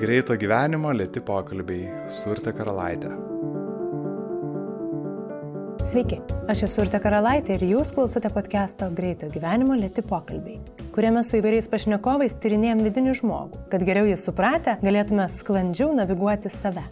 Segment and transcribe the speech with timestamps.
[0.00, 3.10] Greito gyvenimo lėti pokalbiai su Urte Karalaitė.
[5.90, 6.16] Sveiki,
[6.48, 10.56] aš esu Urte Karalaitė ir jūs klausote podcast'o Greito gyvenimo lėti pokalbiai,
[10.94, 16.86] kuriame su įvairiais pašnekovais tyrinėjom vidinį žmogų, kad geriau jį supratę galėtume sklandžiau naviguoti save.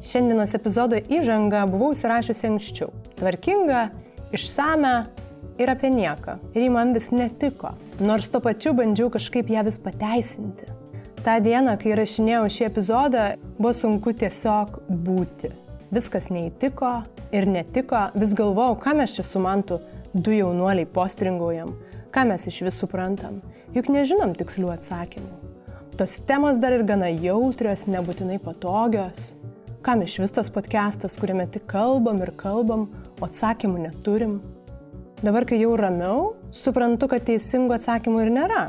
[0.00, 2.94] Šiandienos epizodo įžangą buvau įsirašiusi anksčiau.
[3.20, 3.90] Tvarkinga,
[4.32, 4.94] išsame
[5.60, 6.38] ir apie nieką.
[6.56, 10.73] Ir ji man vis netiko, nors tuo pačiu bandžiau kažkaip ją vis pateisinti.
[11.24, 13.22] Ta diena, kai rašinėjau šį epizodą,
[13.56, 14.74] buvo sunku tiesiog
[15.06, 15.48] būti.
[15.94, 16.90] Viskas neįtiko
[17.32, 19.78] ir netiko, vis galvojau, ką mes čia su mantu
[20.12, 21.72] du jaunuoliai postringaujam,
[22.12, 23.40] ką mes iš vis suprantam,
[23.72, 25.32] juk nežinom tikslių atsakymų.
[25.96, 29.32] Tos temos dar ir gana jautrios, nebūtinai patogios.
[29.80, 34.42] Kam iš vis tas podcastas, kuriame tik kalbam ir kalbam, o atsakymų neturim.
[35.24, 38.64] Dabar, kai jau ramiau, suprantu, kad teisingų atsakymų ir nėra.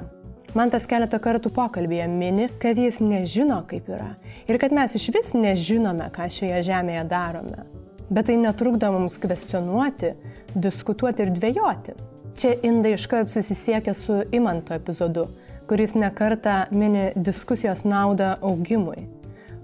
[0.55, 4.13] Man tas keletą kartų pokalbėje mini, kad jis nežino, kaip yra.
[4.47, 7.65] Ir kad mes iš vis nežinome, ką šioje žemėje darome.
[8.07, 10.13] Bet tai netrukdo mums kvestionuoti,
[10.55, 11.95] diskutuoti ir dvėjoti.
[12.39, 15.25] Čia Inda iškart susisiekia su Imanto epizodu,
[15.67, 19.09] kuris nekarta mini diskusijos naudą augimui.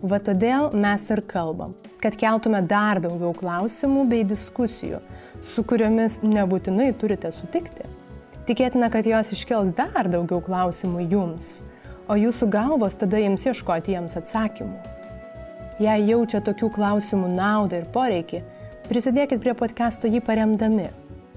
[0.03, 1.71] Va todėl mes ir kalbam,
[2.03, 4.99] kad keltume dar daugiau klausimų bei diskusijų,
[5.39, 8.00] su kuriomis nebūtinai turite sutikti.
[8.47, 11.59] Tikėtina, kad jos iškels dar daugiau klausimų jums,
[12.09, 14.79] o jūsų galvos tada jums ieškoti jiems atsakymų.
[15.81, 18.41] Jei jaučia tokių klausimų naudą ir poreikį,
[18.89, 20.89] prisidėkit prie podcast'o jį paremdami.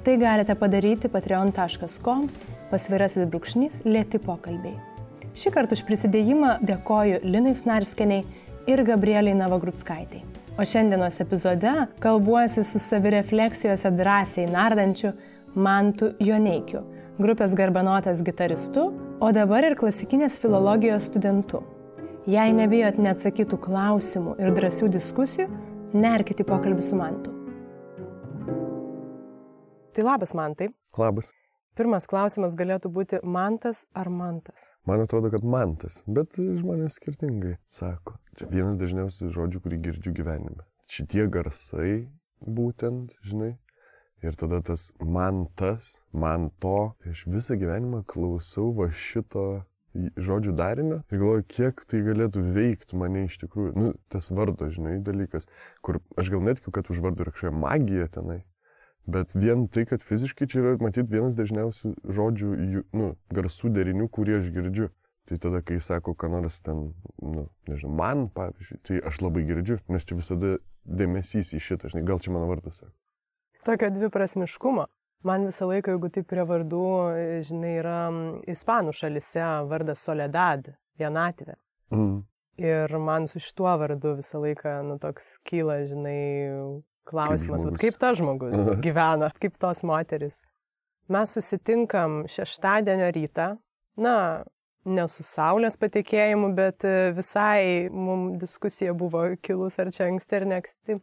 [0.04, 2.26] Tai galite padaryti patreon.com
[2.72, 4.76] pasvirasis brūkšnys lėti pokalbiai.
[5.34, 8.24] Šį kartą už prisidėjimą dėkoju Linai Snarskeniai
[8.70, 10.22] ir Gabrieliai Navagrutskaitai.
[10.54, 15.10] O šiandienos epizode kalbuosi su savirefleksijose drąsiai nardančiu
[15.54, 16.84] Mantu Joneikiu,
[17.18, 18.88] grupės garbanotas gitaristu,
[19.22, 21.62] o dabar ir klasikinės filologijos studentu.
[22.30, 25.48] Jei nebijot neatsakytų klausimų ir drąsių diskusijų,
[25.94, 27.34] nerkite į pokalbį su Mantu.
[29.94, 30.72] Tai labas, Mantai.
[30.98, 31.30] Labas.
[31.74, 34.68] Pirmas klausimas galėtų būti mantas ar mantas?
[34.86, 38.14] Man atrodo, kad mantas, bet žmonės skirtingai sako.
[38.38, 40.62] Čia vienas dažniausių žodžių, kurį girdžiu gyvenime.
[40.90, 42.06] Šitie garsai
[42.46, 43.56] būtent, žinai.
[44.24, 46.94] Ir tada tas mantas, man to.
[47.02, 49.44] Tai aš visą gyvenimą klausau va šito
[49.94, 53.74] žodžių darinio ir galvoju, kiek tai galėtų veikti mane iš tikrųjų.
[53.78, 55.46] Nu, tas vardo, žinai, dalykas,
[55.84, 58.40] kur aš gal netikiu, kad už vardo yra kažkokia magija tenai.
[59.06, 62.52] Bet vien tai, kad fiziškai čia yra, matyt, vienas dažniausių žodžių,
[62.96, 64.90] nu, garsų derinių, kurį aš girdžiu.
[65.28, 69.78] Tai tada, kai sako, ką nors ten, nu, nežinau, man, pavyzdžiui, tai aš labai girdžiu,
[69.92, 72.96] nes čia visada dėmesys į šitą, žinai, gal čia mano vardas sako.
[73.64, 74.86] Tokio dviprasmiškumo.
[75.24, 76.86] Man visą laiką, jeigu taip prie vardų,
[77.48, 77.98] žinai, yra
[78.52, 81.56] ispanų šalise vardas Soledad, vienatvė.
[81.94, 82.18] Mm.
[82.60, 86.18] Ir man su šituo vardu visą laiką, nu, toks kyla, žinai,
[87.08, 90.42] klausimas, kaip, kaip tas žmogus gyvena, kaip tos moteris.
[91.12, 93.48] Mes susitinkam šeštadienio rytą,
[94.00, 94.16] na,
[94.84, 100.46] ne su Saulės patikėjimu, bet e, visai mums diskusija buvo kilus ar čia anksti ar
[100.54, 100.98] neksti.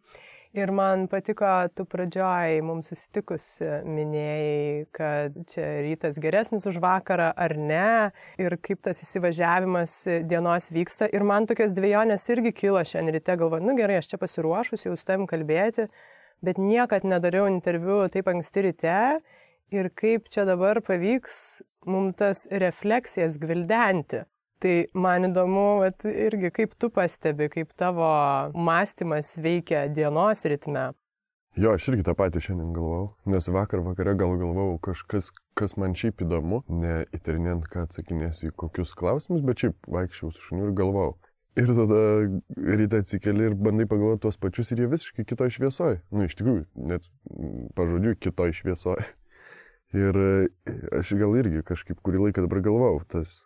[0.52, 3.46] Ir man patiko, tu pradžioj mums susitikus
[3.88, 9.94] minėjai, kad čia rytas geresnis už vakarą ar ne, ir kaip tas įsivažiavimas
[10.28, 11.08] dienos vyksta.
[11.16, 14.98] Ir man tokios dviejonės irgi kilo šiandien ryte, galvoju, nu gerai, aš čia pasiruošus, jau
[15.00, 15.88] su tavim kalbėti,
[16.44, 19.00] bet niekad nedariau interviu taip anksti ryte.
[19.72, 24.26] Ir kaip čia dabar pavyks mums tas refleksijas gvildenti.
[24.62, 28.10] Tai man įdomu, vat, irgi kaip tu pastebi, kaip tavo
[28.54, 30.92] mąstymas veikia dienos ritme.
[31.58, 35.98] Jo, aš irgi tą patį šiandien galvau, nes vakar vakare gal galvau kažkas, kas man
[35.98, 41.10] šiaip įdomu, neįtarinant, ką atsakinėsiu į kokius klausimus, bet šiaip vaikščiau su šuniu ir galvau.
[41.60, 42.00] Ir tada
[42.80, 46.00] ryte atsikeli ir bandai pagalvoti tuos pačius ir jie visiškai kitoj šviesoje.
[46.14, 47.10] Nu, iš tikrųjų, net
[47.76, 49.10] pažodžiu, kitoj šviesoje.
[49.92, 50.24] Ir
[50.96, 53.42] aš gal irgi kažkaip kurį laiką dabar galvau, tas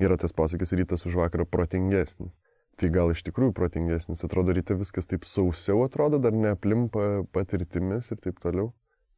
[0.00, 2.32] Yra tas posakis rytas už vakarą protingesnis.
[2.80, 4.24] Tai gal iš tikrųjų protingesnis.
[4.24, 8.70] Atrodo, ryte viskas taip sausiau atrodo, dar neaplimpa patirtimis ir taip toliau.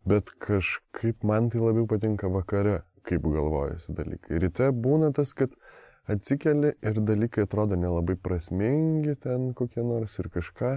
[0.09, 4.41] Bet kažkaip man tai labiau patinka vakare, kaip galvojasi dalykai.
[4.43, 5.55] Ryte būna tas, kad
[6.11, 10.73] atsikeli ir dalykai atrodo nelabai prasmingi ten kokie nors ir kažką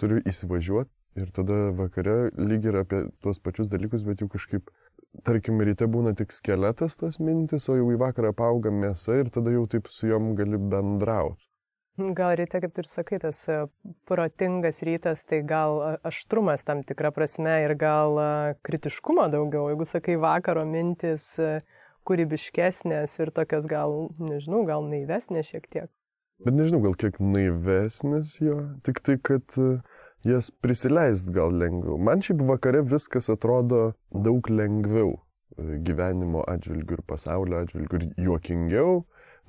[0.00, 4.72] turiu įsivažiuoti ir tada vakare lyg ir apie tuos pačius dalykus, bet jau kažkaip
[5.22, 9.54] tarkim, ryte būna tik skeletas tos mintis, o jau į vakarą apauga mėsa ir tada
[9.54, 11.46] jau taip su juom gali bendrauti.
[11.94, 13.60] Gal ryte, kaip ir sakai, tas e,
[14.10, 18.30] protingas rytas, tai gal e, aštrumas tam tikrą prasme ir gal e,
[18.66, 19.68] kritiškumo daugiau.
[19.70, 21.36] Jeigu sakai vakaro mintis
[22.04, 25.92] kūrybiškesnės ir tokios gal, nežinau, gal naivesnės šiek tiek.
[26.42, 29.78] Bet nežinau, gal kiek naivesnis jo, tik tai, kad e,
[30.24, 31.98] jas prisileist gal lengviau.
[32.00, 39.02] Man šiaip vakare viskas atrodo daug lengviau e, gyvenimo atžvilgių ir pasaulio atžvilgių ir juokingiau.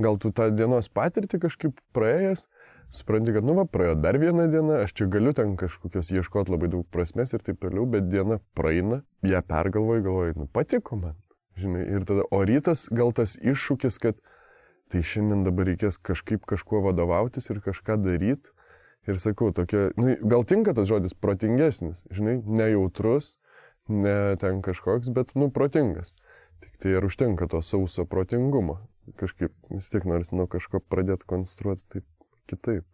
[0.04, 2.50] Gal tu tą dienos patirtį kažkaip praėjęs,
[2.92, 6.68] supranti, kad, nu va, praėjo dar viena diena, aš čia galiu ten kažkokios ieškoti labai
[6.74, 11.16] daug prasmės ir taip toliau, bet diena praeina, ją pergalvoju, galvoju, nu patiko man.
[11.56, 14.20] Žinai, ir tada, o rytas gal tas iššūkis, kad
[14.92, 18.52] tai šiandien dabar reikės kažkaip kažkuo vadovautis ir kažką daryti.
[19.06, 23.36] Ir sakau, tokia, nu, gal tinka tas žodis protingesnis, žinai, nejautrus,
[23.92, 26.16] ne ten kažkoks, bet, nu, protingas.
[26.64, 28.80] Tik tai ar užtenka to sauso protingumo.
[29.20, 32.06] Kažkaip vis tiek nors nuo kažko pradėti konstruoti taip
[32.50, 32.88] kitaip.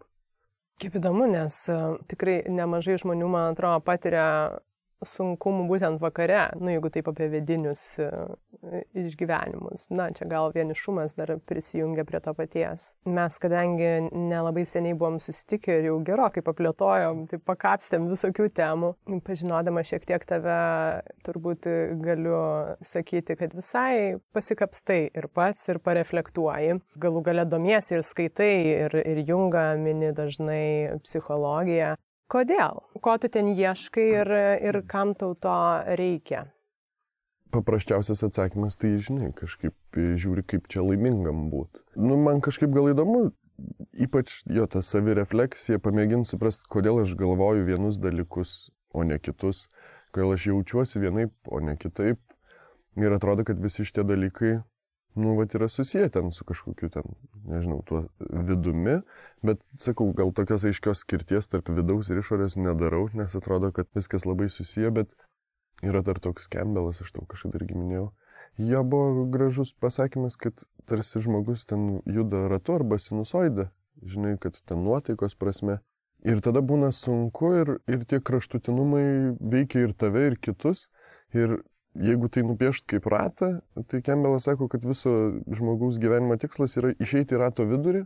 [0.82, 4.26] Kaip įdomu, nes uh, tikrai nemažai žmonių, man atrodo, patiria
[5.06, 8.34] sunkumų būtent vakare, nu jeigu taip apie vidinius uh,
[8.98, 9.88] išgyvenimus.
[9.94, 12.92] Na, čia gal vienišumas dar prisijungia prie to paties.
[13.10, 18.94] Mes, kadangi nelabai seniai buvom susitikę ir jau gerokai paplėtojom, tai pakapstėm visokių temų,
[19.26, 20.60] pažinodama šiek tiek tave,
[21.26, 21.70] turbūt
[22.04, 22.38] galiu
[22.86, 26.80] sakyti, kad visai pasikapstai ir pats, ir pareflektuoji.
[27.02, 28.54] Galų gale domiesi ir skaitai,
[28.86, 31.96] ir, ir junga mini dažnai psichologiją.
[32.32, 32.80] Kodėl?
[33.04, 34.34] Ko tu ten ieškai ir,
[34.72, 35.60] ir kam tau to
[36.00, 36.48] reikia?
[37.52, 41.84] paprasčiausias atsakymas, tai žinai, kažkaip žiūri, kaip čia laimingam būti.
[42.00, 43.32] Nu, man kažkaip gal įdomu,
[44.06, 49.68] ypač jo ta savirefleksija, pamėginti suprasti, kodėl aš galvoju vienus dalykus, o ne kitus,
[50.16, 52.22] kodėl aš jaučiuosi vienaip, o ne kitaip.
[53.00, 54.58] Ir atrodo, kad visi šitie dalykai,
[55.16, 57.16] nu, va, yra susiję ten su kažkokiu ten,
[57.50, 59.02] nežinau, tuo vidumi,
[59.44, 64.28] bet, sakau, gal tokios aiškios skirties tarp vidaus ir išorės nedarau, nes atrodo, kad viskas
[64.30, 65.16] labai susiję, bet
[65.82, 68.12] Yra dar toks Campbellas, aš tau kažkada irgi minėjau.
[68.62, 73.72] Jo buvo gražus pasakymas, kad tarsi žmogus ten juda ratu arba sinusoide,
[74.06, 75.80] žinai, kad ten nuotaikos prasme.
[76.22, 79.06] Ir tada būna sunku ir, ir tie kraštutinumai
[79.40, 80.86] veikia ir tave, ir kitus.
[81.34, 81.58] Ir
[81.96, 83.54] jeigu tai nupiešt kaip ratą,
[83.88, 85.14] tai Campbellas sako, kad viso
[85.52, 88.06] žmogaus gyvenimo tikslas yra išeiti į rato vidurį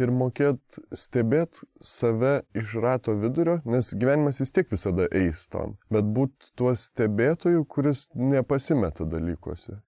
[0.00, 6.08] ir mokėt stebėt save iš rato vidurio, nes gyvenimas vis tiek visada eis tom, bet
[6.16, 9.78] būt tuo stebėtoju, kuris nepasimeta dalykuose.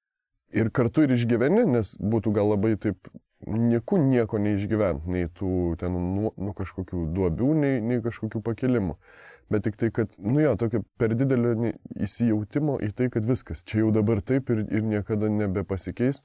[0.55, 3.08] Ir kartu ir išgyveni, nes būtų gal labai taip
[3.44, 8.96] nieku nieko neišgyvent, nei tų ten nu, nu kažkokių duobių, nei, nei kažkokių pakilimų.
[9.52, 11.73] Bet tik tai, kad, nu jo, tokio per didelio
[12.06, 16.23] įsijautimo į tai, kad viskas čia jau dabar taip ir, ir niekada nebepasikeis,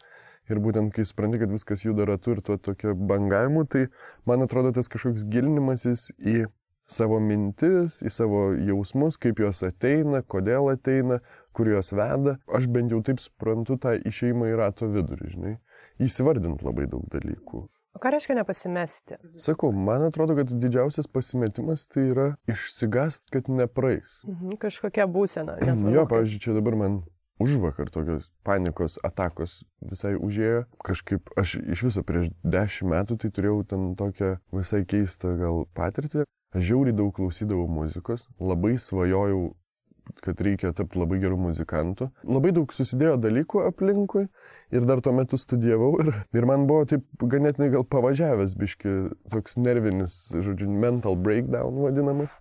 [0.49, 3.85] Ir būtent kai supranti, kad viskas juda ratu ir to tokio bangavimu, tai
[4.25, 6.47] man atrodo tas kažkoks gilinimasis į
[6.89, 11.19] savo mintis, į savo jausmus, kaip jos ateina, kodėl ateina,
[11.53, 12.39] kur jos veda.
[12.49, 15.57] Aš bent jau taip suprantu tą išeimą į rato vidurį, žinai.
[16.01, 17.67] Įsivardint labai daug dalykų.
[17.99, 19.17] O ką reiškia nepasimesti?
[19.35, 24.21] Sakau, man atrodo, kad didžiausias pasimetimas tai yra išsigast, kad nepraeis.
[24.23, 25.57] Mhm, kažkokia būsena.
[25.95, 26.95] Jo, pavyzdžiui, čia dabar man
[27.43, 30.63] už vakar tokios panikos atakos visai užėjo.
[30.79, 36.23] Kažkaip aš iš viso prieš dešimt metų tai turėjau ten tokią visai keistą gal patirtį.
[36.55, 39.49] Aš žiauriai daug klausydavau muzikos, labai svajojau
[40.25, 42.09] kad reikia tapti labai gerų muzikantų.
[42.27, 44.25] Labai daug susidėjo dalykų aplinkui
[44.75, 48.95] ir dar tuo metu studijavau ir, ir man buvo taip ganėtinai gal pavažiavęs biški
[49.33, 52.37] toks nervinis, žodžiu, mental breakdown vadinamas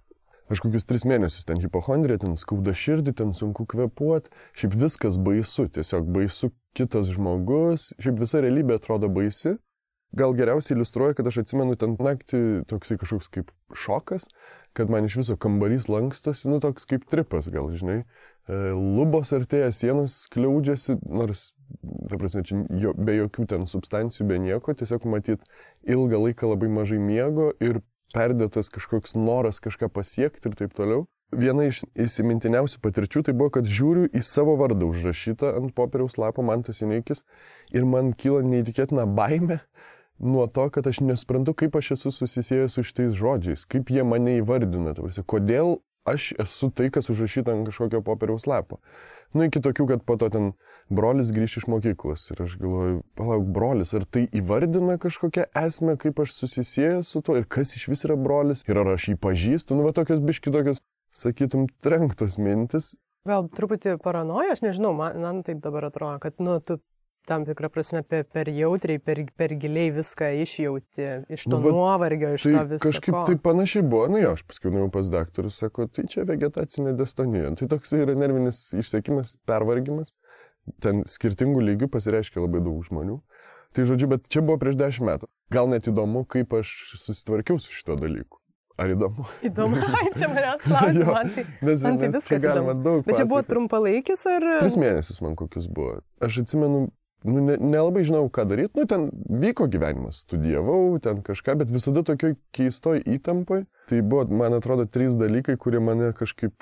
[0.52, 5.68] aš kokius tris mėnesius ten hipochondrija, ten skauda širdį, ten sunku kvepuoti, šiaip viskas baisu,
[5.76, 9.58] tiesiog baisu kitas žmogus, šiaip visa realybė atrodo baisi.
[10.16, 12.38] Gal geriausiai iliustruoja, kad aš atsimenu ten naktį
[12.70, 14.24] toksai kažkoks kaip šokas,
[14.72, 17.98] kad man iš viso kambarys lankstosi, nu toks kaip tripas gal, žinai.
[18.48, 21.50] E, lubos artėja, sienos kliaudžiasi, nors,
[22.08, 25.44] ta prasme, čia jo, be jokių ten substancijų, be nieko, tiesiog matyt
[25.84, 27.82] ilgą laiką labai mažai miego ir
[28.16, 31.04] perdėtas kažkoks noras kažką pasiekti ir taip toliau.
[31.28, 36.40] Viena iš įsimintiniausių patirčių tai buvo, kad žiūriu į savo vardą užrašytą ant popieriaus lapo
[36.40, 37.26] Mantas Ineikis
[37.76, 39.58] ir man kyla neįtikėtina baime
[40.18, 44.38] nuo to, kad aš nesprantu, kaip aš esu susisėjęs su šitais žodžiais, kaip jie mane
[44.40, 48.80] įvardina, tarsi, kodėl aš esu tai, kas užrašyta ant kažkokio popieriaus lapo.
[49.37, 50.52] Nu, iki tokių, kad po to ten
[50.88, 52.30] brolis grįž iš mokyklos.
[52.32, 57.37] Ir aš galvoju, palauk, brolis, ar tai įvardina kažkokią esmę, kaip aš susisėjęs su tuo
[57.37, 59.76] ir kas iš vis yra brolis ir ar aš jį pažįstu.
[59.76, 60.80] Nu, va tokios biški tokios,
[61.12, 62.94] sakytum, trenktos mintis.
[63.28, 66.78] Gal truputį paranoja, aš nežinau, man, man taip dabar atrodo, kad, nu, tu
[67.26, 71.72] tam tikrą prasme per, per jautriai, per, per giliai viską išjauti, iš to nu, va,
[71.76, 72.84] nuovargio, iš tai to viso.
[72.87, 73.25] Kažkaip ko.
[73.28, 77.52] tai panašiai buvo, nu jo, aš paskui nuėjau pas daktarus, sako, tai čia vegetacinė destonija.
[77.58, 80.14] Tai toks yra nervinis išsiekimas, pervargimas.
[80.84, 83.20] Ten skirtingų lygių pasireiškia labai daug žmonių.
[83.76, 85.28] Tai žodžiu, bet čia buvo prieš dešimt metų.
[85.52, 88.40] Gal net įdomu, kaip aš susitvarkiau su šito dalyku.
[88.78, 89.25] Ar įdomu?
[89.48, 89.80] Įdomu,
[90.14, 92.84] čia manęs klausia, man tai, Nes, man tai nes čia galima įdomu.
[92.84, 93.00] daug.
[93.08, 94.46] Bet čia buvo trumpalaikis ar...
[94.62, 95.96] Tris mėnesius man kokius buvo.
[96.22, 96.84] Aš atsimenu,
[97.25, 98.75] nu, ne- nelabai žinau, ką daryti.
[98.78, 99.08] Nu, ten
[99.42, 103.64] vyko gyvenimas, studijavau, ten kažką, bet visada tokioj keistoj įtampoj.
[103.90, 106.54] Tai buvo, man atrodo, trys dalykai, kurie mane kažkaip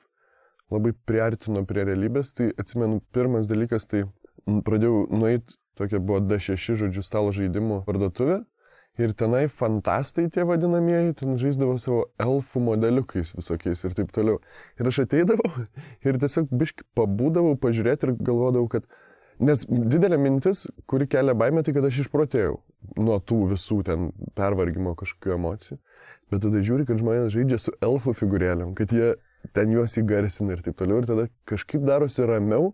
[0.72, 2.32] labai priartino prie realybės.
[2.36, 4.06] Tai atsimenu, pirmas dalykas, tai
[4.46, 8.42] pradėjau nueiti, tokia buvo D6 žodžių stalo žaidimų parduotuvė.
[8.96, 14.38] Ir tenai fantastai tie vadinamieji, ten žaisdavo savo elfų modeliukais visokiais ir taip toliau.
[14.80, 15.50] Ir aš ateidavau
[16.08, 18.88] ir tiesiog biški pabūdavau pažiūrėti ir galvodavau, kad...
[19.42, 22.56] Nes didelė mintis, kuri kelia baimę, tai kad aš išprotėjau
[22.96, 25.78] nuo tų visų ten pervargimo kažkokių emocijų.
[26.32, 29.12] Bet tada žiūri, kad žmonės žaidžia su elfų figūrėlėm, kad jie
[29.54, 31.02] ten juos įgarsina ir taip toliau.
[31.02, 32.72] Ir tada kažkaip darosi ramiau,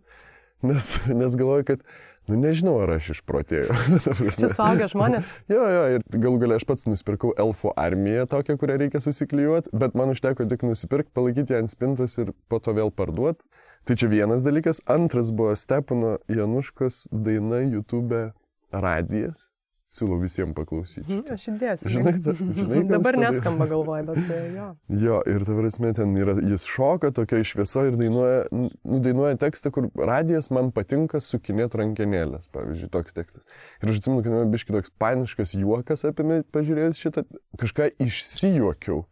[0.64, 1.82] nes, nes galvoju, kad,
[2.30, 3.76] nu nežinau, ar aš išprotėjau.
[4.38, 5.28] Čia saugia žmonės.
[5.52, 9.98] Jo, jo, ir galų galia aš pats nusipirkau elfų armiją tokią, kurią reikia susiklijuoti, bet
[9.98, 13.50] man užteko tik nusipirkti, palaikyti ją ant spintos ir po to vėl parduoti.
[13.84, 14.80] Tai čia vienas dalykas.
[14.86, 18.28] Antras buvo Stepono Januškos daina YouTube
[18.70, 19.48] radijas.
[19.92, 21.04] Siūlau visiems paklausyti.
[21.04, 21.90] Mhm, Aš įdėsiu.
[21.92, 24.68] Žinai, ta- žinai, Dabar neskamba galvoje, bet e, jo.
[25.04, 28.70] Jo, ir ta prasme, ten yra, jis šoka tokia šviesa ir dainuoja, nu,
[29.04, 33.44] dainuoja tekstą, kur radijas man patinka sukinėti rankenėlės, pavyzdžiui, toks tekstas.
[33.84, 37.26] Ir aš atsimenu, kad man biški toks paniškas juokas apimė, pažiūrėjus šitą,
[37.60, 39.02] kažką išsijuokiau,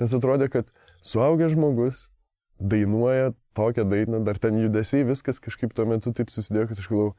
[0.00, 0.72] nes atrodė, kad
[1.04, 2.06] suaugęs žmogus
[2.60, 7.14] dainuoja tokią dainą, dar ten judesiai, viskas kažkaip tuo metu taip susidėjo, kad aš galvoju,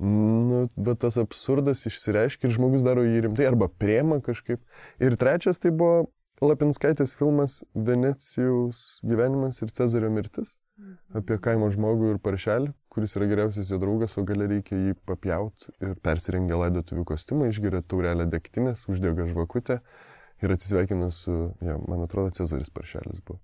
[0.00, 4.62] nu, bet tas absurdas išsireiškia ir žmogus daro jį rimtai arba priema kažkaip.
[5.02, 6.08] Ir trečias tai buvo
[6.40, 10.54] Lapinskaitės filmas Venecijaus gyvenimas ir Cezario mirtis
[11.12, 15.74] apie kaimo žmogų ir paršelį, kuris yra geriausias jo draugas, o gale reikia jį papjauti
[15.84, 19.80] ir persirengia laidotuvių kostiumą, išgeria taurelę degtinės, uždega žvakutę
[20.40, 23.40] ir atsisveikina su, ja, man atrodo, Cezaris paršelis buvo.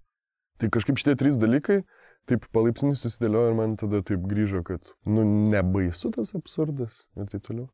[0.57, 1.83] Tai kažkaip šitie trys dalykai
[2.31, 7.47] taip palaipsniui susidėliojo ir man tada taip grįžo, kad, nu, nebaisu tas absurdas ir taip
[7.47, 7.69] toliau.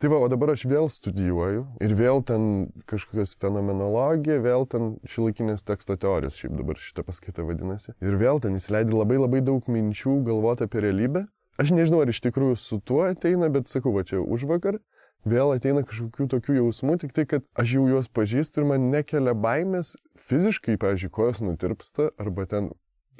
[0.00, 5.64] Tai va, o dabar aš vėl studijuoju ir vėl ten kažkokios fenomenologija, vėl ten šilaikinės
[5.68, 7.96] teksto teorijos, šiaip dabar šitą paskaitą vadinasi.
[8.04, 11.26] Ir vėl ten įsileidai labai labai daug minčių galvoti apie realybę.
[11.60, 14.78] Aš nežinau, ar iš tikrųjų su tuo ateina, bet sakau, va čia už vakar
[15.26, 19.32] vėl ateina kažkokių tokių jausmų, tik tai, kad aš jau juos pažįstu ir man nekelia
[19.34, 19.94] baimės
[20.28, 22.70] fiziškai, pavyzdžiui, kojos nutirpsta arba ten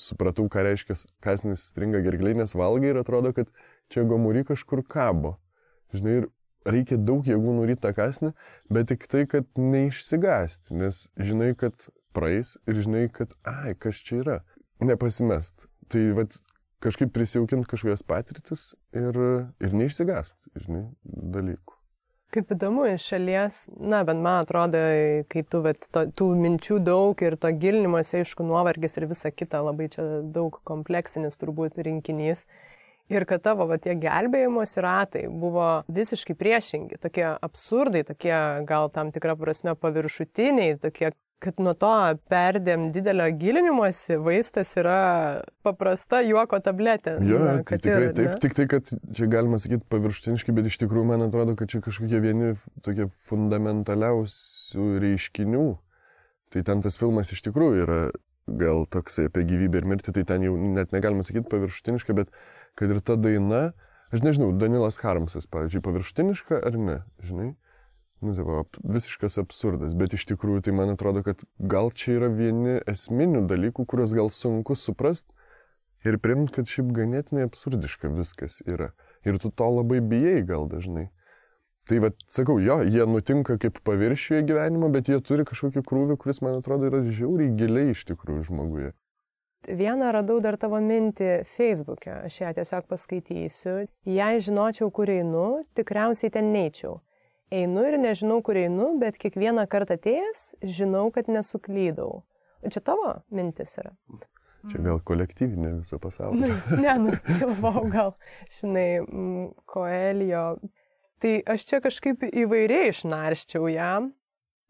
[0.02, 3.50] supratau, ką reiškia kasnis stringa gergliai, nes valgai ir atrodo, kad
[3.92, 5.36] čia gomuri kažkur kabo.
[5.94, 6.28] Žinai, ir
[6.66, 8.32] reikia daug jėgų nuryti tą kasnį,
[8.72, 14.20] bet tik tai, kad neišsigasti, nes žinai, kad praeis ir žinai, kad, ai, kas čia
[14.24, 14.40] yra.
[14.84, 15.68] Nepasimest.
[15.92, 16.34] Tai vad
[16.84, 19.16] kažkaip prisijaukint kažkokias patirtis ir,
[19.62, 20.84] ir neišsigast, žinai,
[21.36, 21.75] dalykų.
[22.35, 24.80] Kaip įdomu iš šalies, na, bent man atrodo,
[25.30, 29.62] kai tu, vat, to, tų minčių daug ir to gilinimas, aišku, nuovargis ir visa kita,
[29.64, 32.45] labai čia daug kompleksinis turbūt rinkinys.
[33.06, 38.35] Ir kad tavo va, tie gelbėjimosi ratai buvo visiškai priešingi, tokie absurdai, tokie
[38.66, 41.92] gal tam tikrą prasme paviršutiniai, tokie, kad nuo to
[42.32, 44.98] perdėm didelio gilinimosi vaistas yra
[45.66, 47.16] paprasta juoko tabletė.
[47.28, 48.36] Jo, Na, tai tikrai ir, taip, ne?
[48.44, 52.22] tik tai, kad čia galima sakyti paviršutiniškai, bet iš tikrųjų man atrodo, kad čia kažkokie
[52.24, 52.54] vieni
[52.86, 55.66] tokie fundamentaliausių reiškinių.
[56.54, 58.00] Tai ten tas filmas iš tikrųjų yra
[58.46, 62.30] gal toksai apie gyvybę ir mirtį, tai ten jau net negalima sakyti paviršutiniška, bet
[62.78, 63.72] kad ir ta daina,
[64.14, 67.50] aš nežinau, Danilas Harmsas, pavyzdžiui, paviršutiniška ar ne, žinai?
[68.25, 68.62] Nu, tai va,
[68.96, 73.85] visiškas absurdas, bet iš tikrųjų tai man atrodo, kad gal čia yra vieni esminių dalykų,
[73.85, 75.37] kuriuos gal sunku suprasti
[76.06, 78.94] ir primti, kad šiaip ganėtinai absurdiška viskas yra.
[79.26, 81.11] Ir tu to labai bijai gal dažnai.
[81.87, 86.40] Tai vad, sakau, jo, jie nutinka kaip paviršiuje gyvenimo, bet jie turi kažkokį krūvį, kuris,
[86.42, 88.94] man atrodo, yra žiauriai giliai iš tikrųjų žmoguje.
[89.66, 93.76] Vieną radau dar tavo mintį Facebook'e, aš ją tiesiog paskaitysiu.
[94.06, 95.46] Jei žinočiau, kur einu,
[95.78, 97.00] tikriausiai ten neičiau.
[97.54, 102.24] Einu ir nežinau, kur einu, bet kiekvieną kartą atėjęs žinau, kad nesuklydau.
[102.66, 103.92] Čia tavo mintis yra.
[104.66, 106.48] Čia gal kolektyvinė viso Nu, pasaulio.
[106.82, 108.14] ne, nu, galvau, gal,
[108.58, 108.88] žinai,
[109.70, 110.56] koelio.
[111.22, 113.92] Tai aš čia kažkaip įvairiai išnarščiau ją,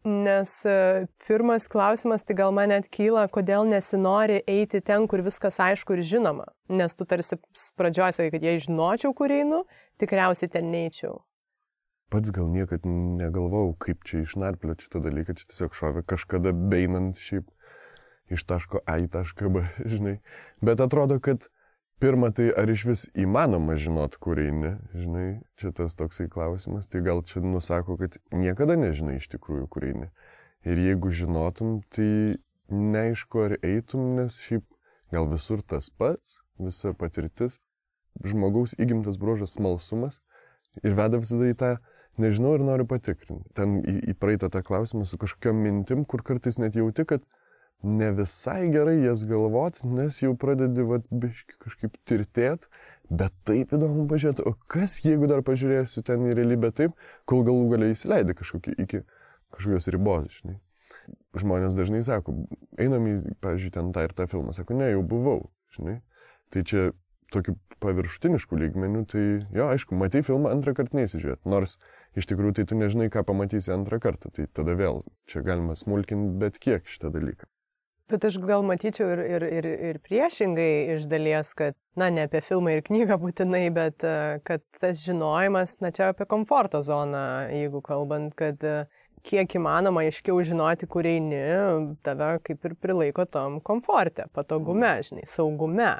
[0.07, 5.57] nes e, pirmas klausimas, tai gal man net kyla, kodėl nesinori eiti ten, kur viskas
[5.59, 6.45] aišku ir žinoma.
[6.69, 7.39] Nes tu tarsi
[7.75, 9.65] pradžioje sakai, kad jei žinočiau, kur einu,
[9.99, 11.17] tikriausiai ten neičiau.
[12.07, 17.49] Pats gal niekad negalvojau, kaip čia išnarplioti šitą dalyką, čia tiesiog šovė kažkada beinant šiaip
[18.31, 20.13] iš taško A į tašką B, žinai.
[20.63, 21.49] Bet atrodo, kad
[21.99, 25.27] pirma, tai ar iš vis įmanoma žinot, kur eini, žinai,
[25.59, 30.07] čia tas toksai klausimas, tai gal čia nusako, kad niekada nežinai iš tikrųjų, kur eini.
[30.67, 32.39] Ir jeigu žinotum, tai
[32.71, 34.63] neaišku, ar eitum, nes šiaip
[35.11, 37.61] gal visur tas pats, visa patirtis,
[38.23, 40.21] žmogaus įgimtas bruožas smalsumas
[40.83, 41.71] ir veda visada į tą,
[42.21, 43.45] nežinau ir noriu patikrinti.
[43.57, 47.25] Ten į, į praeitą tą klausimą su kažkokiam mintim, kur kartais net jauti, kad
[47.83, 52.65] ne visai gerai jas galvot, nes jau pradedi vat, biški kažkaip tirtėt,
[53.09, 56.95] bet taip įdomu pažiūrėti, o kas jeigu dar pažiūrėsiu ten į realybę taip,
[57.29, 59.03] kol galų galiai įsileidai kažkokį iki
[59.53, 60.57] kažkokios ribos, žinai.
[61.37, 62.33] Žmonės dažnai sako,
[62.81, 65.45] einam į, pavyzdžiui, ten tą ir tą filmą, sako, ne, jau buvau,
[65.77, 65.99] žinai.
[66.51, 66.89] Tai čia
[67.33, 71.77] tokių paviršutiniškų lygmenių, tai jo, aišku, matai filmą antrą kartą neįsižiūrėt, nors
[72.17, 76.33] iš tikrųjų tai tu nežinai, ką pamatysi antrą kartą, tai tada vėl čia galima smulkinti
[76.41, 77.49] bet kiek šitą dalyką.
[78.07, 82.39] Bet aš gal matyčiau ir, ir, ir, ir priešingai iš dalies, kad, na, ne apie
[82.39, 84.13] filmą ir knygą būtinai, bet e,
[84.47, 88.77] kad tas žinojimas, na, čia apie komforto zoną, jeigu kalbant, kad e,
[89.27, 91.41] kiek įmanoma aiškiau žinoti, kur eini,
[92.07, 95.91] tave kaip ir prilaiko tom komforte, patogume, žinai, saugume.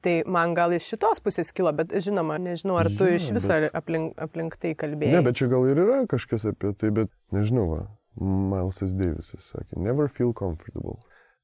[0.00, 3.52] Tai man gal iš šitos pusės kilo, bet žinoma, nežinau, ar tu ja, iš viso
[3.52, 3.74] bet...
[3.76, 5.18] aplink, aplink tai kalbėjai.
[5.18, 7.80] Ne, bet čia gal ir yra kažkas apie tai, bet nežinau, va,
[8.20, 10.98] Milesas Davisas sakė, never feel comfortable.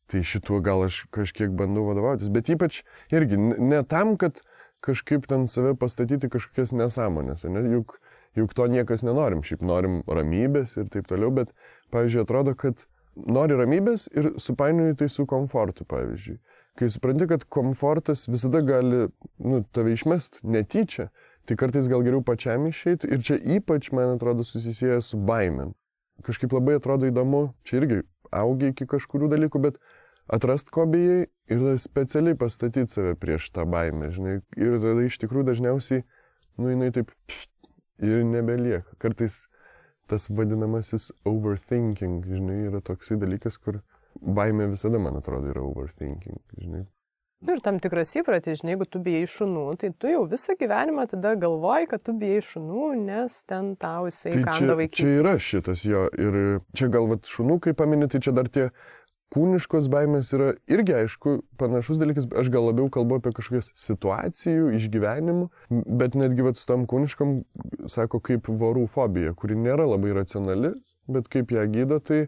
[0.09, 2.81] Tai šituo gal aš kažkiek bandau vadovautis, bet ypač
[3.13, 4.41] irgi ne tam, kad
[4.87, 7.65] kažkaip ten save pastatyti kažkokias nesąmonės, ne?
[7.73, 7.97] juk,
[8.39, 11.53] juk to niekas nenorim, šiaip norim ramybės ir taip toliau, bet,
[11.95, 12.87] pavyzdžiui, atrodo, kad
[13.17, 16.39] nori ramybės ir supainioji tai su komfortu, pavyzdžiui.
[16.76, 19.06] Kai supranti, kad komfortas visada gali,
[19.40, 21.09] nu, tave išmest netyčia,
[21.49, 25.73] tai kartais gal geriau pačiam išeiti ir čia ypač, man atrodo, susisieja su baimėm.
[26.26, 28.02] Kažkaip labai atrodo įdomu, čia irgi
[28.35, 29.80] augi iki kažkurių dalykų, bet
[30.33, 34.38] atrast, ko bijai ir specialiai pastatyti save prieš tą baimę, žinai.
[34.59, 36.04] Ir tada iš tikrųjų dažniausiai,
[36.61, 37.12] nu, jinai taip
[38.02, 38.97] ir nebelieka.
[39.02, 39.47] Kartais
[40.10, 43.80] tas vadinamasis overthinking, žinai, yra toksai dalykas, kur
[44.21, 46.85] baimė visada, man atrodo, yra overthinking, žinai.
[47.45, 51.05] Nu ir tam tikras įpratis, žinai, jeigu tu bijai šunų, tai tu jau visą gyvenimą
[51.11, 55.11] tada galvoji, kad tu bijai šunų, nes ten tau jisai tai kanda vaikystėje.
[55.13, 56.39] Čia yra šitas jo ir
[56.73, 58.71] čia galvat šunų, kaip paminė, tai čia dar tie
[59.37, 65.47] kūniškos baimės yra irgi, aišku, panašus dalykas, aš gal labiau kalbu apie kažkokias situacijų, išgyvenimų,
[66.00, 67.39] bet netgi vat su tom kūniškom,
[67.93, 70.73] sako, kaip vorų fobija, kuri nėra labai racionali,
[71.11, 72.26] bet kaip ją gydo, tai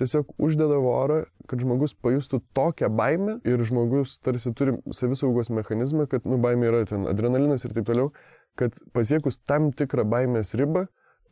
[0.00, 6.26] tiesiog uždeda vorą, kad žmogus pajustų tokią baimę ir žmogus tarsi turi savisaugos mechanizmą, kad,
[6.28, 8.12] nu, baimė yra ten adrenalinas ir taip toliau,
[8.58, 10.86] kad pasiekus tam tikrą baimės ribą,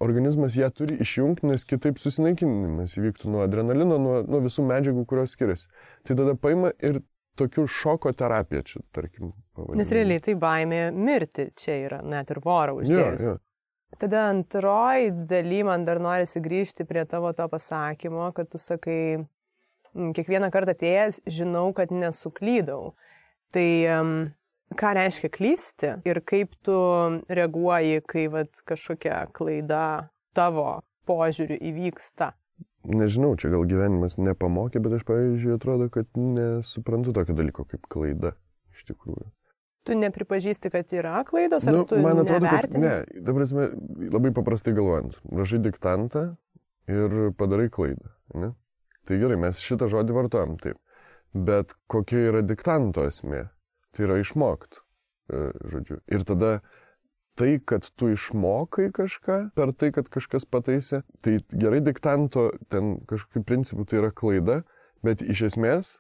[0.05, 5.37] organizmas ją turi išjungti, nes kitaip susinaikinimas įvyktų nuo adrenalino, nuo, nuo visų medžiagų, kurios
[5.37, 5.69] skiriasi.
[6.07, 7.01] Tai tada paima ir
[7.39, 9.33] tokių šoko terapija čia, tarkim.
[9.55, 9.81] Pavadinime.
[9.81, 13.27] Nes realiai tai baimė mirti čia yra, net ir vorą uždėjus.
[13.27, 13.41] Ja, ja.
[13.99, 19.25] Tada antroji daly man dar norisi grįžti prie tavo to pasakymo, kad tu sakai,
[19.95, 22.95] kiekvieną kartą atėjęs žinau, kad nesuklydau.
[23.55, 24.17] Tai um,
[24.75, 26.79] ką reiškia klysti ir kaip tu
[27.31, 32.33] reaguoji, kai vat, kažkokia klaida tavo požiūriu įvyksta.
[32.85, 38.35] Nežinau, čia gal gyvenimas nepamokė, bet aš, pavyzdžiui, atrodo, kad nesuprantu tokio dalyko kaip klaida
[38.75, 39.31] iš tikrųjų.
[39.85, 42.81] Tu nepripažįsti, kad yra klaidos, ar nu, tu man atrodo, nevertini?
[42.81, 43.23] kad ne.
[43.27, 43.67] Dabar esame
[44.15, 45.19] labai paprastai galvojant.
[45.29, 46.23] Rašai diktantą
[46.89, 48.15] ir padarai klaidą.
[48.41, 48.55] Ne?
[49.05, 50.81] Tai gerai, mes šitą žodį vartojam taip.
[51.35, 53.43] Bet kokia yra diktanto esmė?
[53.95, 54.81] Tai yra išmokt,
[55.29, 55.99] e, žodžiu.
[56.09, 56.55] Ir tada
[57.39, 63.45] tai, kad tu išmokai kažką per tai, kad kažkas pataisė, tai gerai diktanto ten kažkokiu
[63.45, 64.63] principu tai yra klaida,
[65.05, 65.99] bet iš esmės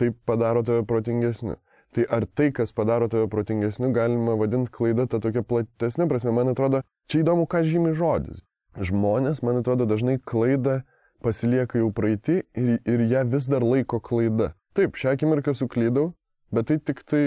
[0.00, 1.58] tai padaro tave protingesniu.
[1.94, 6.32] Tai ar tai, kas padaro tave protingesniu, galima vadinti klaida tą tokią platesnę prasme.
[6.34, 8.42] Man atrodo, čia įdomu, ką žymi žodis.
[8.74, 10.80] Žmonės, man atrodo, dažnai klaidą
[11.22, 14.52] pasilieka jau praeitį ir, ir ją vis dar laiko klaida.
[14.74, 16.10] Taip, šią akimirką suklydau,
[16.50, 17.24] bet tai tik tai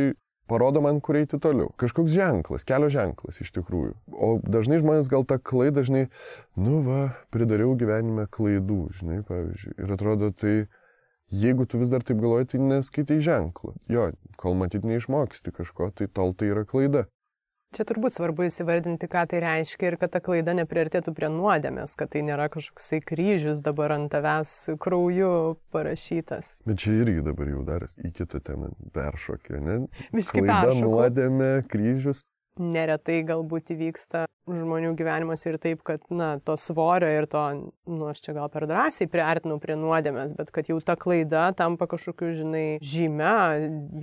[0.52, 1.72] parodo man, kur eiti toliau.
[1.80, 3.94] Kažkoks ženklas, kelio ženklas iš tikrųjų.
[4.12, 6.08] O dažnai žmonės gal tą klaidą, dažnai,
[6.60, 7.02] nu va,
[7.34, 9.76] pridariau gyvenime klaidų, žinai, pavyzdžiui.
[9.84, 10.56] Ir atrodo, tai
[11.32, 13.76] jeigu tu vis dar taip galvoji, tai neskaitai ženklą.
[13.92, 14.10] Jo,
[14.40, 17.08] kol matyt neišmoksti kažko, tai tol tai yra klaida.
[17.76, 22.14] Čia turbūt svarbu įsivardinti, ką tai reiškia ir kad ta klaida nepriartėtų prie nuodėmės, kad
[22.14, 26.54] tai nėra kažkoksai kryžius dabar ant tavęs krauju parašytas.
[26.64, 29.78] Bet čia irgi dabar jau dar į kitą temą peršokė, ne?
[30.16, 32.24] Klaida, nuodėmė, kryžius.
[32.60, 37.44] Neretai galbūt įvyksta žmonių gyvenimuose ir taip, kad, na, to svorio ir to,
[37.90, 41.90] nu, aš čia gal per drąsiai priartinau prie nuodėmės, bet kad jau ta klaida tampa
[41.92, 43.34] kažkokiu, žinai, žymė,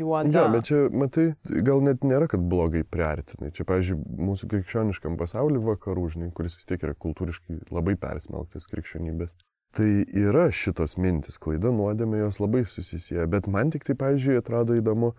[0.00, 0.34] juoda.
[0.36, 1.26] Jo, bet čia, matai,
[1.64, 3.52] gal net nėra, kad blogai priartinai.
[3.56, 9.38] Čia, pavyzdžiui, mūsų krikščioniškam pasauliu vakarų, žinai, kuris vis tiek yra kultūriškai labai persmelktas krikščionybės.
[9.74, 14.76] Tai yra šitos mintis, klaida, nuodėmė, jos labai susisieja, bet man tik tai, pavyzdžiui, atrodo
[14.78, 15.16] įdomu,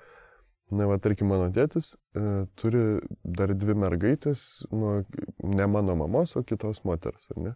[0.73, 2.21] Na, va, tarkim, mano tėtis e,
[2.58, 2.80] turi
[3.38, 4.95] dar dvi mergaitės, nu,
[5.45, 7.54] ne mano mamos, o kitos moters, ar ne?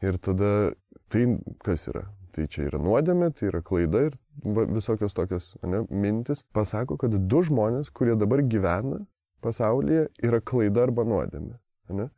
[0.00, 0.72] Ir tada
[1.12, 1.26] tai
[1.66, 2.06] kas yra?
[2.32, 6.46] Tai čia yra nuodėmė, tai yra klaida ir va, visokios tokios ne, mintis.
[6.56, 9.02] Pasako, kad du žmonės, kurie dabar gyvena
[9.44, 11.58] pasaulyje, yra klaida arba nuodėmė.
[11.98, 12.08] Ne?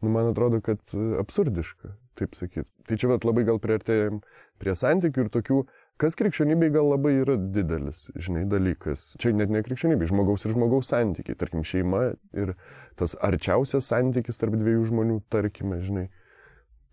[0.00, 0.80] Nu, man atrodo, kad
[1.20, 2.70] absurdiška, taip sakyti.
[2.88, 4.22] Tai čia vat, labai gal priartėjom
[4.62, 5.60] prie santykių ir tokių
[6.00, 9.12] Kas krikščionybei gal labai yra didelis, žinai, dalykas.
[9.22, 12.00] Čia net ne krikščionybė, žmogaus ir žmogaus santykiai, tarkim, šeima
[12.34, 12.56] ir
[12.98, 16.08] tas arčiausias santykis tarp dviejų žmonių, tarkime, žinai.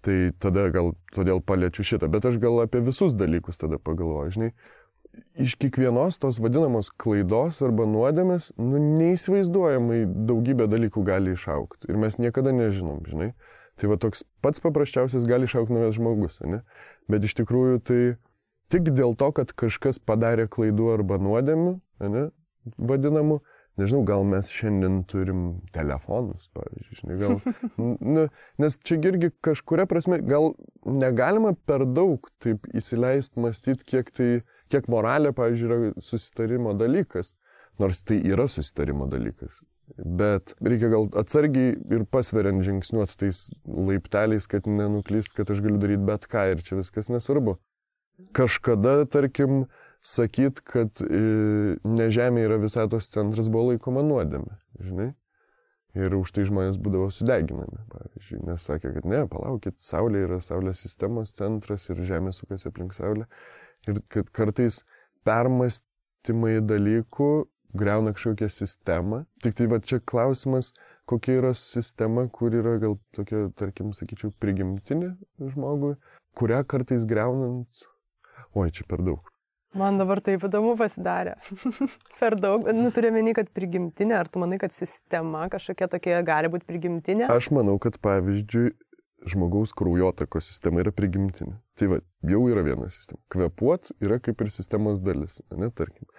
[0.06, 4.54] Tai tada gal todėl paliečiu šitą, bet aš gal apie visus dalykus tada pagalvoju, žinai.
[5.42, 11.90] Iš kiekvienos tos vadinamos klaidos arba nuodėmės, nu, neįsivaizduojamai daugybė dalykų gali išaukti.
[11.90, 13.34] Ir mes niekada nežinom, žinai.
[13.82, 16.62] Tai va toks pats paprasčiausias gali išaukti naujas žmogus, ne?
[17.10, 18.02] Bet iš tikrųjų tai
[18.72, 21.74] tik dėl to, kad kažkas padarė klaidų arba nuodėmių,
[22.12, 22.28] ne,
[22.78, 23.40] vadinamų,
[23.82, 25.44] nežinau, gal mes šiandien turim
[25.76, 27.38] telefonus, pavyzdžiui, žinai, gal,
[28.16, 28.28] nu,
[28.62, 30.54] nes čia irgi kažkuria prasme, gal
[30.86, 34.30] negalima per daug taip įsileisti mąstyti, kiek tai,
[34.74, 37.36] kiek moralė, pavyzdžiui, yra susitarimo dalykas,
[37.82, 39.62] nors tai yra susitarimo dalykas.
[39.92, 46.08] Bet reikia gal atsargiai ir pasveriant žingsniuoti tais laipteliais, kad nenuklyst, kad aš galiu daryti
[46.08, 47.58] bet ką ir čia viskas nesvarbu
[48.38, 49.66] kažkada, tarkim,
[50.02, 51.22] sakyt, kad e,
[51.86, 55.12] ne Žemė yra visatos centras buvo laikoma nuodėme, žinai.
[55.92, 60.86] Ir už tai žmonės būdavo sudeginami, pavyzdžiui, nes sakė, kad ne, palaukit, Saulė yra Saulės
[60.86, 63.28] sistemos centras ir Žemė sukasi aplink Saulę.
[63.92, 64.86] Ir kad kartais
[65.28, 67.32] permastymai dalykų
[67.76, 69.26] greuna kažkokią sistemą.
[69.44, 70.72] Tik tai va čia klausimas,
[71.12, 75.14] kokia yra sistema, kur yra gal tokia, tarkim, sakyčiau, prigimtinė
[75.54, 75.98] žmogui,
[76.40, 77.84] kurią kartais greunant
[78.58, 79.32] oi, čia per daug.
[79.78, 81.38] Man dabar taip įdomu pasidarė.
[82.20, 86.52] per daug, nu, turiu meni, kad prigimtinė, ar tu manai, kad sistema kažkokia tokia gali
[86.52, 87.30] būti prigimtinė?
[87.32, 88.74] Aš manau, kad pavyzdžiui,
[89.32, 91.56] žmogaus kraujotakos sistema yra prigimtinė.
[91.80, 93.22] Tai va, jau yra viena sistema.
[93.32, 96.10] Kvepuot yra kaip ir sistemos dalis, ne, tarkim.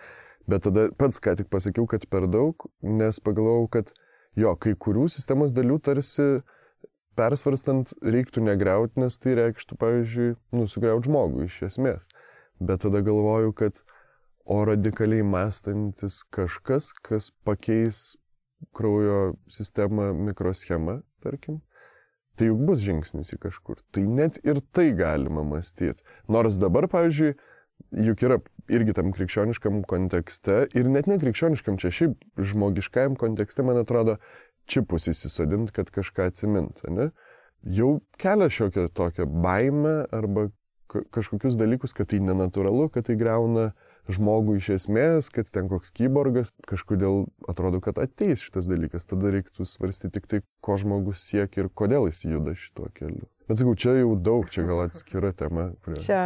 [0.49, 3.93] Bet tada pats ką tik pasakiau, kad per daug, nes pagalvojau, kad
[4.39, 6.29] jo, kai kurių sistemos dalių tarsi
[7.19, 12.09] persvarstant reiktų negriauti, nes tai reikštų, pavyzdžiui, nusugriauti žmogų iš esmės.
[12.61, 13.83] Bet tada galvoju, kad
[14.45, 18.17] o radikaliai mąstantis kažkas, kas pakeis
[18.75, 21.61] kraujo sistemą mikroschemą, tarkim,
[22.37, 23.81] tai juk bus žingsnis į kažkur.
[23.95, 26.05] Tai net ir tai galima mąstyti.
[26.31, 27.35] Nors dabar, pavyzdžiui,
[28.07, 28.39] juk yra
[28.73, 34.19] irgi tam krikščioniškam kontekste ir net ne krikščioniškam, čia šiaip žmogiškajam kontekste, man atrodo,
[34.71, 37.11] čipus įsisodinti, kad kažką atsimint, ne?
[37.63, 40.49] Jau kelia šiokią tokią baimę arba
[41.15, 43.71] kažkokius dalykus, kad tai nenatūralu, kad tai greuna
[44.11, 49.67] žmogų iš esmės, kad ten koks kyborgas, kažkodėl atrodo, kad ateis šitas dalykas, tada reiktų
[49.69, 53.29] svarstyti tik tai, ko žmogus siekia ir kodėl jis juda šituo keliu.
[53.49, 55.71] Bet sakau, čia jau daug, čia gal atskira tema.
[55.85, 55.99] Prie...
[56.03, 56.23] Čia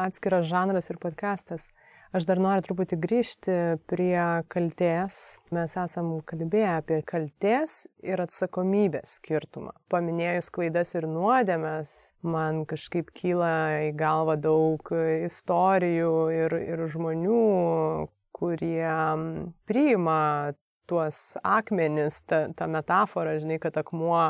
[0.00, 1.68] atskiras žanras ir podcastas.
[2.14, 3.54] Aš dar noriu truputį grįžti
[3.90, 5.16] prie kalties.
[5.50, 9.72] Mes esam kalbėję apie kalties ir atsakomybės skirtumą.
[9.90, 13.48] Paminėjus klaidas ir nuodėmės, man kažkaip kyla
[13.88, 14.92] į galvą daug
[15.26, 17.40] istorijų ir, ir žmonių,
[18.38, 18.92] kurie
[19.66, 20.20] priima
[20.86, 24.20] tuos akmenis, tą, tą metaforą, žinai, kad akmuo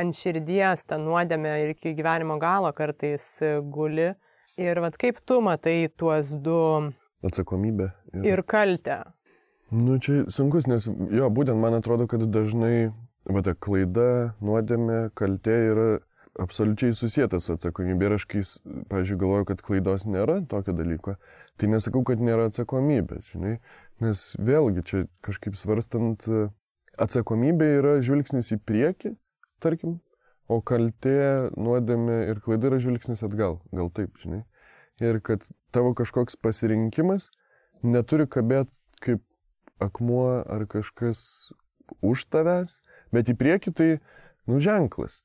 [0.00, 3.28] ant širdies, tą nuodėmę ir iki gyvenimo galo kartais
[3.68, 4.14] guli.
[4.56, 6.56] Ir vad kaip tu matai tuos du
[7.24, 7.90] atsakomybę.
[8.14, 9.02] Ir, ir kaltę.
[9.70, 12.90] Nu, čia sunkus, nes jo, būtent man atrodo, kad dažnai,
[13.28, 15.88] va, ta klaida, nuodėmė, kaltė yra
[16.40, 18.08] absoliučiai susijęta su atsakomybė.
[18.08, 18.44] Ir aš, kai,
[18.88, 21.18] pavyzdžiui, galvoju, kad klaidos nėra tokio dalyko,
[21.60, 23.58] tai nesakau, kad nėra atsakomybės, žinai.
[24.00, 26.24] Nes vėlgi čia kažkaip svarstant,
[26.96, 29.16] atsakomybė yra žvilgsnis į priekį,
[29.60, 29.98] tarkim,
[30.48, 33.58] o kaltė, nuodėmė ir klaida yra žvilgsnis atgal.
[33.74, 34.46] Gal taip, žinai
[35.00, 37.28] ir kad tavo kažkoks pasirinkimas
[37.82, 39.22] neturi kabėti kaip
[39.82, 41.52] akmuo ar kažkas
[42.04, 42.80] už tavęs,
[43.14, 43.88] bet į priekį tai,
[44.50, 45.22] nu, ženklas.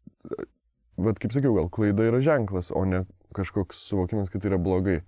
[1.00, 3.04] Vat kaip sakiau, gal klaida yra ženklas, o ne
[3.34, 5.02] kažkoks suvokimas, kad tai yra blogai.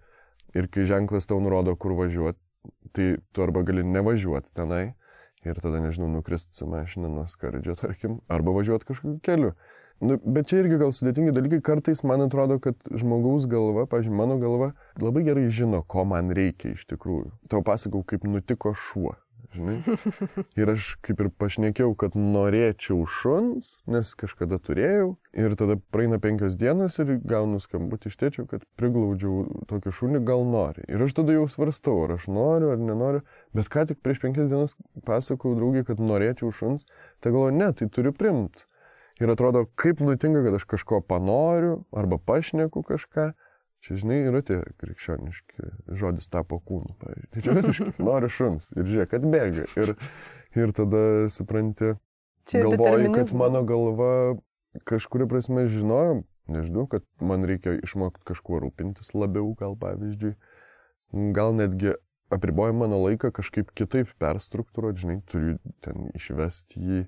[0.57, 2.39] Ir kai ženklas tau nurodo, kur važiuoti,
[2.95, 4.95] tai tu arba gali nevažiuoti tenai
[5.45, 9.51] ir tada, nežinau, nukrist su mašina nuo skardžio, tarkim, arba važiuoti kažkokiu keliu.
[10.03, 14.35] Nu, bet čia irgi gal sudėtingi dalykai, kartais man atrodo, kad žmogaus galva, pažiūrėjau, mano
[14.41, 17.31] galva labai gerai žino, ko man reikia iš tikrųjų.
[17.51, 19.15] Tau pasakau, kaip nutiko šuo
[19.55, 19.77] žinai.
[20.59, 25.15] Ir aš kaip ir pašnekėjau, kad norėčiau šuns, nes kažkada turėjau.
[25.35, 30.45] Ir tada praeina penkios dienos ir gaunu skambutį iš tėčio, kad priglaudžiau tokį šunį, gal
[30.47, 30.85] nori.
[30.91, 33.25] Ir aš tada jau svarstau, ar aš noriu ar nenoriu.
[33.55, 34.77] Bet ką tik prieš penkias dienas
[35.07, 36.87] pasakau draugį, kad norėčiau šuns,
[37.19, 38.65] tai galvoju, ne, tai turiu primt.
[39.23, 43.31] Ir atrodo, kaip nutinka, kad aš kažko panoriu arba pašneku kažką
[43.85, 45.67] Čia, žinai, yra tie krikščioniški
[45.99, 47.41] žodis tapo kūnu, pavyzdžiui.
[47.45, 49.65] Čia visiškai noriu šuns ir žiūrėk, kad bėga.
[49.77, 49.91] Ir,
[50.57, 51.91] ir tada supranti,
[52.49, 54.09] čia galvoju, kad mano galva
[54.89, 60.33] kažkuria prasme žinojo, nežinau, kad man reikia išmokti kažkuo rūpintis labiau, gal pavyzdžiui.
[61.37, 61.93] Gal netgi
[62.33, 67.05] apriboja mano laiką kažkaip kitaip perstruktūruoti, žinai, turiu ten išvesti jį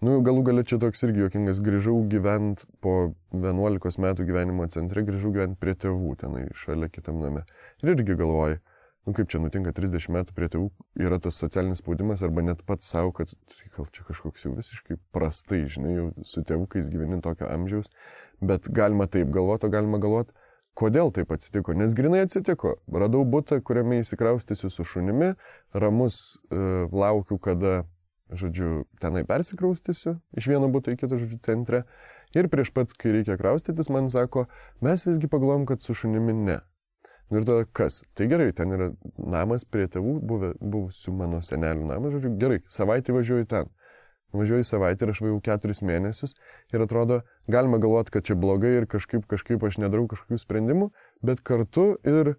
[0.00, 5.28] Nu, galų galia čia toks irgi jokingas, grįžau gyvent po 11 metų gyvenimo centre, grįžau
[5.34, 7.42] gyvent prie tėvų tenai šalia kitam name.
[7.84, 8.62] Ir irgi galvoju,
[9.04, 10.70] nu kaip čia nutinka 30 metų prie tėvų,
[11.04, 14.96] yra tas socialinis spaudimas arba net pats savo, kad tai gal čia kažkoks jau visiškai
[15.12, 17.92] prastai, žinai, jau su tėvukais gyveni tokio amžiaus,
[18.40, 20.32] bet galima taip galvoti, o galima galvoti,
[20.80, 22.78] kodėl taip atsitiko, nes grinai atsitiko.
[22.88, 25.34] Radau būtą, kuriame įsikraustysiu su šunimi,
[25.76, 27.82] ramus e, laukiu, kada
[28.32, 31.84] žodžiu, tenai persikraustysiu iš vieno būto į kitą, žodžiu, centre.
[32.36, 34.46] Ir prieš pat, kai reikia kraustytis, man sako,
[34.84, 36.60] mes visgi pagalvom, kad su šunimi ne.
[37.30, 38.00] Nu ir tada kas?
[38.18, 38.88] Tai gerai, ten yra
[39.18, 43.70] namas prie tėvų, buvę, buvusių mano senelių namas, žodžiu, gerai, savaitę važiuoju ten.
[44.34, 46.36] Važiuoju savaitę ir aš važiuoju keturis mėnesius
[46.74, 50.90] ir atrodo, galima galvoti, kad čia blogai ir kažkaip, kažkaip aš nedarau kažkokių sprendimų,
[51.26, 52.36] bet kartu ir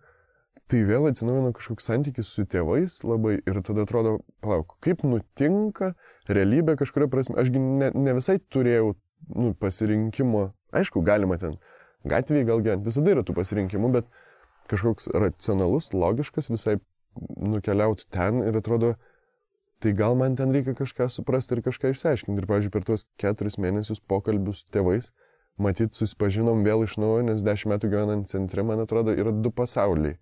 [0.71, 5.91] tai vėl atsinaujino kažkoks santykis su tėvais labai ir tada atrodo, palauk, kaip nutinka
[6.31, 7.35] realybė kažkuria prasme.
[7.41, 8.93] Ašgi ne, ne visai turėjau
[9.35, 10.45] nu, pasirinkimo,
[10.79, 11.57] aišku, galima ten
[12.07, 14.07] gatvėje gal gyventi, visada yra tų pasirinkimų, bet
[14.71, 16.77] kažkoks racionalus, logiškas visai
[17.19, 18.95] nukeliauti ten ir atrodo,
[19.83, 22.39] tai gal man ten reikia kažką suprasti ir kažką išsiaiškinti.
[22.39, 25.11] Ir, pavyzdžiui, per tuos keturis mėnesius pokalbius su tėvais,
[25.59, 30.15] matyt, susipažinom vėl iš naujo, nes dešimt metų gyvenant centre, man atrodo, yra du pasauliai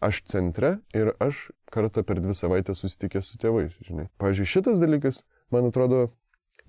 [0.00, 4.08] aš centre ir aš kartą per dvi savaitės susitikęs su tėvais, žinai.
[4.20, 5.22] Pavyzdžiui, šitas dalykas,
[5.54, 6.08] man atrodo,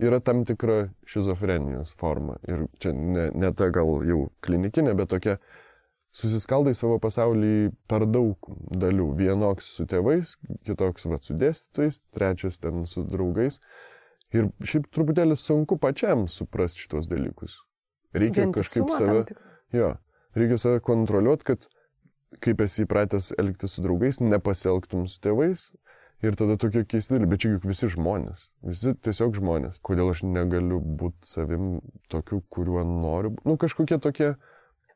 [0.02, 2.38] yra tam tikra šizofrenijos forma.
[2.48, 5.38] Ir čia ne, ne ta gal jau klinikinė, bet tokia
[6.16, 8.52] susiskaldai savo pasaulį per daug
[8.84, 9.12] dalių.
[9.20, 10.36] Vienoks su tėvais,
[10.68, 13.62] kitoks va su dėstytojais, trečias ten su draugais.
[14.36, 17.60] Ir šiaip truputėlį sunku pačiam suprasti šitos dalykus.
[18.16, 19.24] Reikia kažkaip save...
[19.76, 19.94] Jo,
[20.36, 21.68] reikia save kontroliuoti, kad
[22.40, 25.70] kaip esi įpratęs elgtis su draugais, nepasielgtum su tėvais.
[26.22, 29.80] Ir tada tokie keisti dalykai, bet čia juk visi žmonės, visi tiesiog žmonės.
[29.82, 31.80] Kodėl aš negaliu būti savim
[32.14, 33.34] tokiu, kuriuo noriu?
[33.42, 34.36] Nu, kažkokie tokie...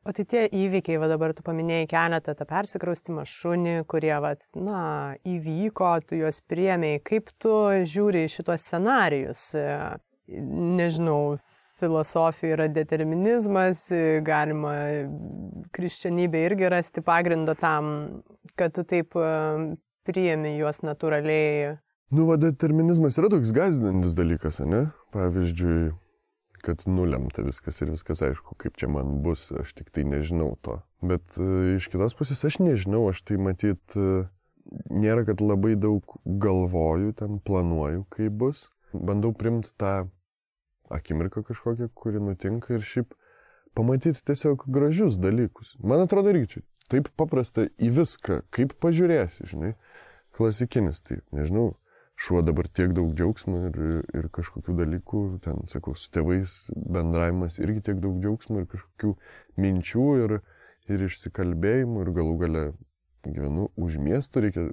[0.06, 4.82] O tai tie įvykiai, va dabar tu paminėjai keletą tą persikraustimą šunį, kurie, va, na,
[5.26, 7.02] įvyko, tu juos priemiai.
[7.02, 9.48] Kaip tu žiūri šitos scenarius?
[10.30, 11.34] Nežinau,
[11.78, 13.86] filosofija yra determinizmas,
[14.26, 14.74] galima
[15.76, 17.90] krikščionybė irgi rasti pagrindo tam,
[18.58, 19.28] kad tu taip e,
[20.06, 21.76] priemi juos natūraliai.
[22.14, 24.86] Nu, va, determinizmas yra toks gazdinantis dalykas, ne?
[25.14, 25.90] Pavyzdžiui,
[26.66, 30.78] kad nulemta viskas ir viskas aišku, kaip čia man bus, aš tik tai nežinau to.
[31.06, 34.26] Bet uh, iš kitos pusės aš nežinau, aš tai matyt, uh,
[34.90, 38.68] nėra, kad labai daug galvoju, ten planuoju, kaip bus.
[38.94, 40.06] Bandau primti tą
[40.92, 43.14] akimirką kažkokią, kuri nutinka ir šiaip
[43.76, 45.74] pamatyti tiesiog gražius dalykus.
[45.82, 49.72] Man atrodo, irgi čia taip paprasta į viską, kaip pažiūrėsi, žinai,
[50.36, 51.72] klasikinis, tai nežinau,
[52.16, 53.78] šuo dabar tiek daug džiaugsmo ir,
[54.16, 59.12] ir kažkokių dalykų, ten, sakau, su tėvais bendravimas irgi tiek daug džiaugsmo ir kažkokių
[59.60, 60.38] minčių ir,
[60.92, 62.64] ir išsikalbėjimų ir galų gale
[63.26, 64.68] gyvenu už miesto, reikia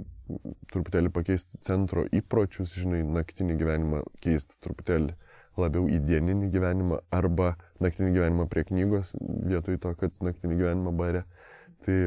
[0.71, 5.17] truputėlį pakeisti centro įpročius, žinai, naktinį gyvenimą keisti truputėlį
[5.59, 11.23] labiau į dieninį gyvenimą arba naktinį gyvenimą prie knygos vietoj to, kad naktinį gyvenimą bare.
[11.85, 11.97] Tai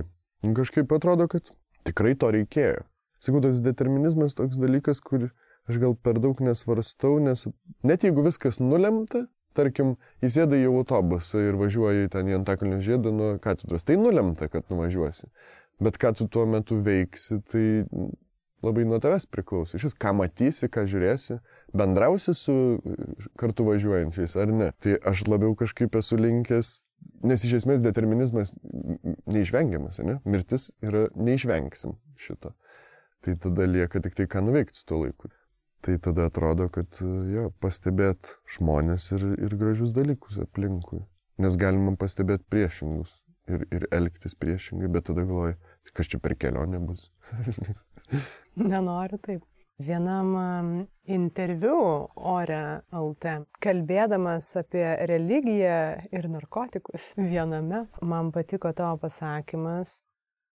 [0.57, 1.53] kažkaip atrodo, kad
[1.87, 2.85] tikrai to reikėjo.
[3.23, 5.31] Sakau, tas determinizmas toks dalykas, kur
[5.67, 7.47] aš gal per daug nesvarstau, nes
[7.87, 9.25] net jeigu viskas nulemta,
[9.57, 14.69] tarkim, įsėdai į autobusą ir važiuoji ten į Antakalnio žiedą nuo katedros, tai nulemta, kad
[14.73, 15.31] nuvažiuosi.
[15.83, 17.65] Bet ką tu tuo metu veiksi, tai
[18.65, 19.77] labai nuo tavęs priklauso.
[19.77, 21.39] Iš vis, ką matysi, ką žiūrėsi,
[21.77, 22.57] bendrausi su
[23.41, 24.71] kartu važiuojančiais ar ne.
[24.83, 26.73] Tai aš labiau kažkaip esu linkęs,
[27.27, 28.55] nes iš esmės determinizmas
[29.29, 30.19] neišvengiamas, ne?
[30.25, 32.55] Mirtis yra neišvengsim šito.
[33.25, 35.31] Tai tada lieka tik tai, ką nuveikti su tuo laiku.
[35.85, 36.99] Tai tada atrodo, kad
[37.31, 41.05] jo, pastebėt žmonės ir, ir gražius dalykus aplinkui.
[41.43, 43.13] Nes galima pastebėti priešingus
[43.53, 47.11] ir, ir elgtis priešingai, bet tada galvoju, tai kas čia per kelionę bus.
[48.73, 49.45] Nenoriu taip.
[49.77, 50.31] Vienam
[51.05, 51.77] interviu
[52.17, 52.61] Ore
[52.97, 55.75] LT, kalbėdamas apie religiją
[56.17, 60.07] ir narkotikus viename, man patiko tavo pasakymas,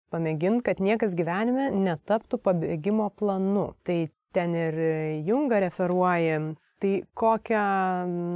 [0.08, 3.66] pamėgint, kad niekas gyvenime netaptų pabėgimo planu.
[3.84, 3.98] Tai
[4.32, 4.80] ten ir
[5.28, 6.40] Junga referuoja,
[6.80, 7.66] tai kokią,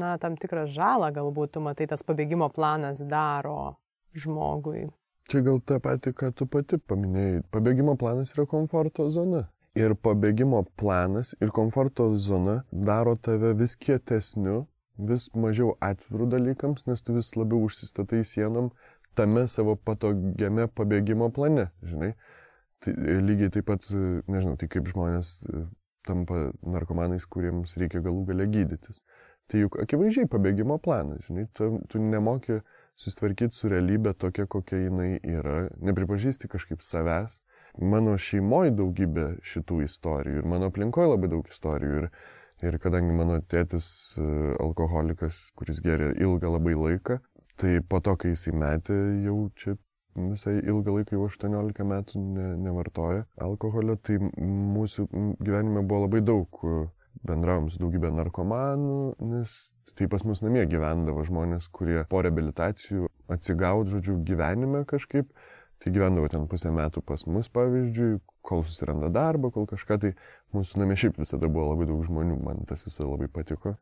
[0.02, 3.78] na, tam tikrą žalą galbūt tu matai tas pabėgimo planas daro
[4.12, 4.84] žmogui.
[5.30, 7.44] Čia gal tą patį, ką tu pati paminėjai.
[7.54, 9.46] Pabėgimo planas yra komforto zona.
[9.74, 14.66] Ir pabėgimo planas ir komforto zona daro tave vis kietesniu,
[15.10, 18.68] vis mažiau atvirų dalykams, nes tu vis labiau užsistatai sienom
[19.18, 22.12] tame savo patogiame pabėgimo plane, žinai.
[22.84, 22.92] Tai
[23.24, 23.86] lygiai taip pat,
[24.28, 25.64] nežinau, tai kaip žmonės e,
[26.06, 29.00] tampa narkomanais, kuriems reikia galų gale gydytis.
[29.48, 32.60] Tai juk akivaizdžiai pabėgimo planas, žinai, tu, tu nemoki
[33.00, 37.40] susitvarkyti su realybė tokia, kokia jinai yra, nepripažįsti kažkaip savęs,
[37.94, 42.02] mano šeimoje daugybė šitų istorijų ir mano aplinkoje labai daug istorijų.
[42.04, 42.10] Ir,
[42.68, 43.86] ir kadangi mano tėtis
[44.18, 44.26] e,
[44.62, 47.18] alkoholikas, kuris geria ilgą labai laiką,
[47.60, 49.74] tai po to, kai jisai metė, jau čia
[50.14, 55.08] visai ilgą laiką, jau 18 metų ne, nevartoja alkoholio, tai mūsų
[55.42, 56.62] gyvenime buvo labai daug
[57.22, 59.00] bendravom su daugybė narkomanų,
[59.30, 59.56] nes
[59.94, 65.30] tai pas mus namie gyvendavo žmonės, kurie po rehabilitacijų atsigaut, žodžiu, gyvenime kažkaip
[65.78, 68.14] Tai gyvendavo ten pusę metų pas mus, pavyzdžiui,
[68.46, 70.12] kol susiranda darbą, kol kažką, tai
[70.56, 73.74] mūsų namie šiaip visada buvo labai daug žmonių, man tas visada labai patiko.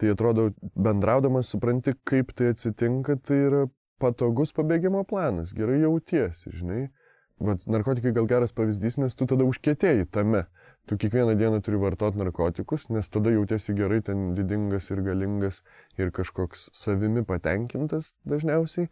[0.00, 3.62] Tai atrodo, bendraudamas supranti, kaip tai atsitinka, tai yra
[4.02, 6.88] patogus pabėgimo planas, gerai jautiesi, žinai.
[7.44, 10.42] Vat narkotikai gal geras pavyzdys, nes tu tada užkėtėjai tame.
[10.86, 15.62] Tu kiekvieną dieną turi vartoti narkotikus, nes tada jautiesi gerai, ten didingas ir galingas
[15.96, 18.90] ir kažkoks savimi patenkintas dažniausiai.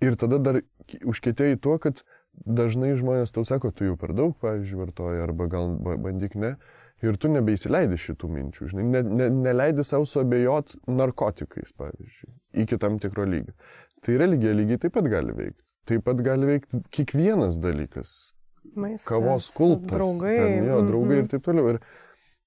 [0.00, 0.60] Ir tada dar
[1.04, 2.00] užkėtėjai tuo, kad
[2.60, 5.76] dažnai žmonės tau sako, tu jau per daug, pavyzdžiui, vartoji, arba gal
[6.06, 6.54] bandyk ne.
[7.04, 12.30] Ir tu nebeįsileidi šitų minčių, žinai, ne, ne, neleidi savo suabejot narkotikais, pavyzdžiui,
[12.64, 13.52] iki tam tikro lygio.
[14.04, 15.60] Tai religija lygiai taip pat gali veikti.
[15.90, 18.33] Taip pat gali veikti kiekvienas dalykas.
[18.74, 19.92] Maistas, kavos kultas.
[19.92, 20.34] Draugai.
[20.38, 21.24] Ten, jo, draugai mhm.
[21.24, 21.74] ir taip toliau.
[21.74, 21.82] Ir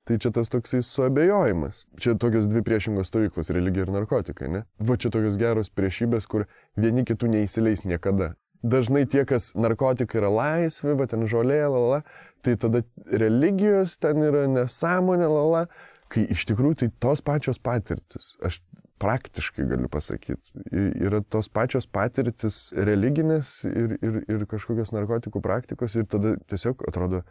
[0.08, 1.82] Tai čia tas toksai suabejojimas.
[2.00, 4.62] Čia tokios dvi priešingos stovyklos- religija ir narkotikai, ne?
[4.80, 6.46] Va čia tokios geros priešybės, kur
[6.80, 8.30] vieni kitų neįsileis niekada.
[8.64, 12.04] Dažnai tie, kas narkotikai yra laisvi, va ten žolė, lala,
[12.42, 15.68] tai tada religijos ten yra nesąmonė, lala,
[16.08, 18.38] kai iš tikrųjų tai tos pačios patirtis.
[18.42, 18.62] Aš
[19.02, 20.64] praktiškai galiu pasakyti.
[21.06, 27.24] Yra tos pačios patirtis religinės ir, ir, ir kažkokios narkotikų praktikos ir tada tiesiog atrodo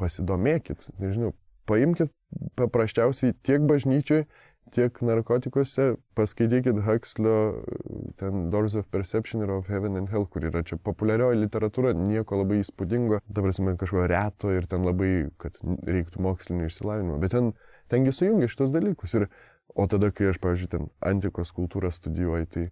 [0.00, 1.34] pasidomėkit, nežinau,
[1.68, 2.10] paimkite
[2.58, 4.24] paprasčiausiai tiek bažnyčiui,
[4.72, 7.36] tiek narkotikuose, paskaitykit Huxlio
[8.20, 12.40] ten Doors of Perception ir of Heaven and Hell, kur yra čia populiarioji literatūra, nieko
[12.40, 17.52] labai įspūdingo, ta prasme kažko reto ir ten labai, kad reiktų mokslinio išsilavinimo, bet ten,
[17.92, 19.18] tengi sujungia šitos dalykus.
[19.20, 19.28] Ir,
[19.74, 22.64] o tada, kai aš, pavyzdžiui, ten antikos kultūrą studijuoju, tai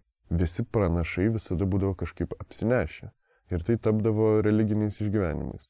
[0.43, 3.11] visi pranašai visada būdavo kažkaip apsinešę.
[3.51, 5.67] Ir tai tapdavo religiniais išgyvenimais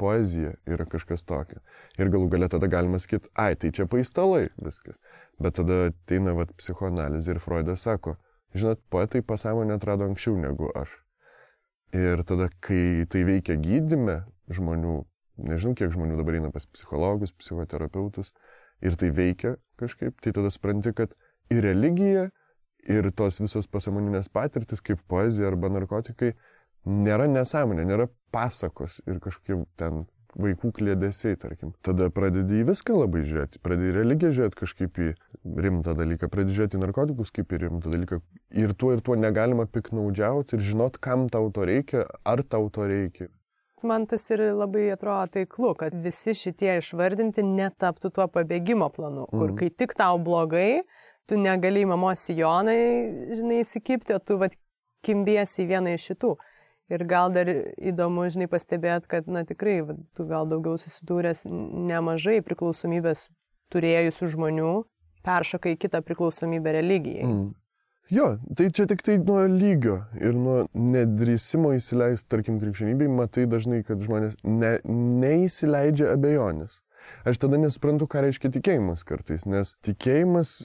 [0.00, 1.60] poezija yra kažkas tokio.
[1.98, 5.00] Ir galų galę tada galima sakyti, ai, tai čia paistalai viskas.
[5.40, 8.16] Bet tada ateina vat, psichoanalizė ir Freudas sako,
[8.56, 10.92] žinot, poetai pasąmonę atrado anksčiau negu aš.
[11.96, 14.20] Ir tada, kai tai veikia gydime
[14.52, 15.00] žmonių,
[15.50, 18.32] nežinau, kiek žmonių dabar eina pas psichologus, psichoterapeutus,
[18.80, 21.16] ir tai veikia kažkaip, tai tada supranti, kad
[21.50, 22.28] ir religija,
[22.88, 26.32] ir tos visos pasąmoninės patirtis, kaip poezija arba narkotikai,
[26.88, 30.06] nėra nesąmonė, nėra pasakos ir kažkokie ten
[30.38, 31.72] vaikų klėdesiai, tarkim.
[31.82, 35.08] Tada pradedi į viską labai žiūrėti, pradedi į religiją žiūrėti kažkaip į
[35.64, 38.20] rimtą dalyką, pradedi žiūrėti į narkotikus kaip į rimtą dalyką.
[38.62, 42.86] Ir tuo ir tuo negalima piknaudžiauti ir žinot, kam tau to reikia, ar tau to
[42.86, 43.30] reikia.
[43.86, 49.50] Man tas ir labai atrodo taiklu, kad visi šitie išvardinti netaptų tuo pabėgimo planu, kur
[49.50, 49.56] mm.
[49.60, 50.82] kai tik tau blogai,
[51.30, 52.78] tu negali į mamos sijonai,
[53.36, 54.56] žinai, įsikipti, o tu vad
[55.06, 56.34] kimbiesi į vieną iš šitų.
[56.90, 57.46] Ir gal dar
[57.78, 59.78] įdomu, žinai, pastebėt, kad, na tikrai,
[60.16, 63.28] tu gal daugiau susidūręs nemažai priklausomybės
[63.70, 64.72] turėjusių žmonių
[65.26, 67.28] peršoka į kitą priklausomybę religijai.
[67.28, 67.48] Mm.
[68.10, 73.84] Jo, tai čia tik tai nuo lygio ir nuo nedrįsimo įsileisti, tarkim, krikščionybei, matai dažnai,
[73.86, 74.72] kad žmonės ne,
[75.22, 76.80] neįsileidžia abejonės.
[77.30, 80.56] Aš tada nesuprantu, ką reiškia tikėjimas kartais, nes tikėjimas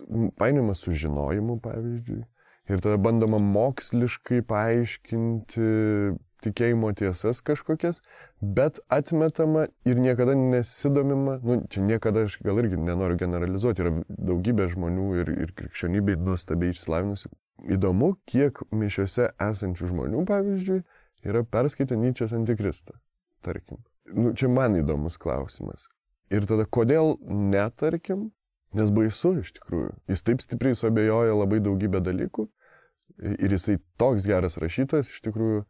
[0.41, 2.24] painiamas su žinojimu, pavyzdžiui.
[2.66, 5.70] Ir tada bandoma moksliškai paaiškinti
[6.44, 8.02] tikėjimo tiesas kažkokias,
[8.42, 14.68] bet atmetama ir niekada nesidomima, nu, čia niekada aš gal irgi nenoriu generalizuoti, yra daugybė
[14.74, 17.32] žmonių ir, ir krikščionybei nuostabiai išsilavinusių.
[17.76, 20.82] Įdomu, kiek mišiuose esančių žmonių, pavyzdžiui,
[21.26, 22.98] yra perskaitę Nyčias antikristą,
[23.46, 23.80] tarkim.
[24.14, 25.88] Nu, čia man įdomus klausimas.
[26.34, 28.30] Ir tada, kodėl netarkim,
[28.76, 29.94] nes baisu iš tikrųjų.
[30.12, 32.46] Jis taip stipriai suabejoja labai daugybę dalykų
[33.24, 35.64] ir jisai toks geras rašytojas iš tikrųjų,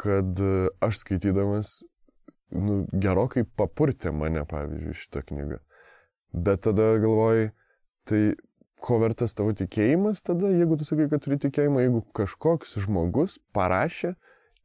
[0.00, 1.80] kad e, aš skaitydamas
[2.56, 5.60] nu, gerokai papurtė mane, pavyzdžiui, šitą knygą.
[6.46, 7.50] Bet tada galvoji,
[8.08, 8.22] tai
[8.80, 14.14] ko vertas tavo tikėjimas tada, jeigu tu sakai, kad turi tikėjimą, jeigu kažkoks žmogus parašė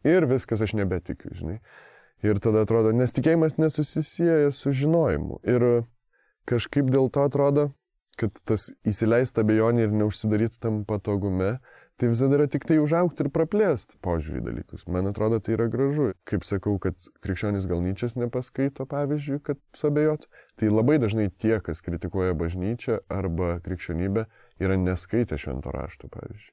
[0.08, 1.60] ir viskas aš nebetikiu, žinai.
[2.26, 5.42] Ir tada atrodo, nes tikėjimas nesusisieja su žinojimu.
[5.46, 5.86] Ir
[6.50, 7.70] kažkaip dėl to atrodo,
[8.20, 11.58] kad tas įsileista bejonė ir neužsidaryti tam patogume,
[12.00, 14.86] tai visada yra tik tai užaukti ir praplėsti požiūrį į dalykus.
[14.91, 16.10] Man atrodo, tai yra gražu.
[16.28, 20.28] Kaip sakau, kad krikščionis gal Nyčias nepaskaito, pavyzdžiui, kad suabejot,
[20.60, 24.26] tai labai dažnai tie, kas kritikuoja bažnyčią arba krikščionybę,
[24.60, 26.52] yra neskaitę švento rašto, pavyzdžiui.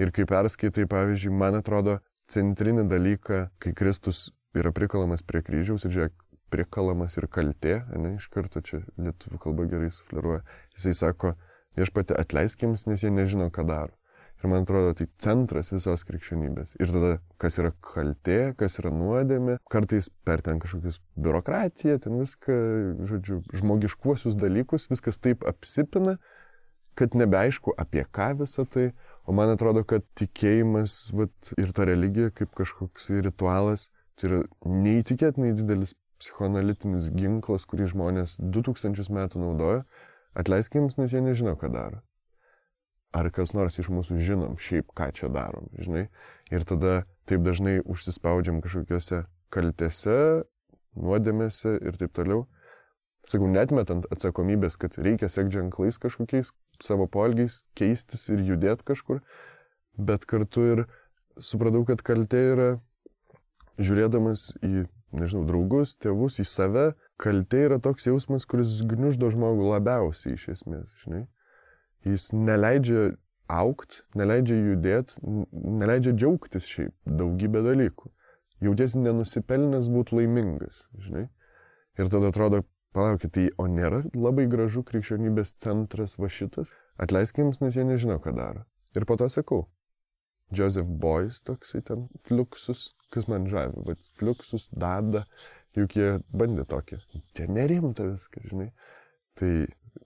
[0.00, 5.94] Ir kai perskaitai, pavyzdžiui, man atrodo, centrinį dalyką, kai Kristus yra prikalamas prie kryžiaus ir
[5.96, 10.42] žiūrėk, prikalamas ir kaltė, ne, iš karto čia lietuvių kalba gerai sufleruoja.
[10.74, 11.36] Jisai sako,
[11.78, 13.99] viešpatė atleiskims, nes jie nežino, ką daro.
[14.40, 16.78] Ir man atrodo, tai centras visos krikščionybės.
[16.80, 17.10] Ir tada,
[17.42, 22.56] kas yra kaltė, kas yra nuodėmė, kartais per ten kažkokius biurokratiją, ten viską,
[23.10, 26.16] žodžiu, žmogiškuosius dalykus, viskas taip apsipina,
[26.96, 28.88] kad nebeaišku, apie ką visą tai.
[29.28, 35.52] O man atrodo, kad tikėjimas vat, ir ta religija kaip kažkoks ritualas, tai yra neįtikėtinai
[35.60, 39.84] didelis psichoanalitinis ginklas, kurį žmonės 2000 metų naudoja.
[40.40, 42.00] Atleiskime, nes jie nežino, ką daro
[43.12, 46.06] ar kas nors iš mūsų žinom šiaip, ką čia darom, žinai.
[46.54, 50.16] Ir tada taip dažnai užsispaudžiam kažkokiuose kaltėse,
[50.98, 52.46] nuodėmėse ir taip toliau.
[53.28, 59.20] Sakau, netmetant atsakomybės, kad reikia sekti ženklais kažkokiais savo polgiais, keistis ir judėti kažkur,
[59.98, 60.86] bet kartu ir
[61.36, 62.70] supratau, kad kaltė yra,
[63.80, 64.86] žiūrėdamas į,
[65.16, 66.86] nežinau, draugus, tėvus, į save,
[67.20, 71.26] kaltė yra toks jausmas, kuris gniuždo žmogų labiausiai iš esmės, žinai.
[72.06, 73.10] Jis neleidžia
[73.50, 75.20] aukti, neleidžia judėti,
[75.52, 78.10] neleidžia džiaugtis šiaip daugybę dalykų.
[78.64, 81.26] Jautiesi nenusipelnęs būti laimingas, žinai.
[82.00, 82.62] Ir tada atrodo,
[82.96, 86.72] palaukit, tai o nėra labai gražu krikščionybės centras va šitas?
[87.00, 88.64] Atleiskime, nes jie nežino, ką daro.
[88.96, 89.64] Ir po to sakau,
[90.52, 95.24] Joseph Boyce toksai ten fluxus, kas man žavi, bet fluxus, dada,
[95.78, 96.98] juk jie bandė tokį.
[97.36, 98.70] Čia nerimta viskas, žinai.
[99.38, 99.52] Tai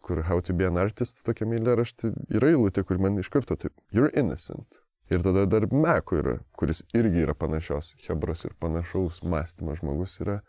[0.05, 3.57] kur How to be an artist, tokia mylė rašti, yra eilutė, kur man iš karto
[3.57, 4.81] taip, you're innocent.
[5.13, 10.41] Ir tada dar Meko yra, kuris irgi yra panašios hebros ir panašaus mąstymo žmogus yra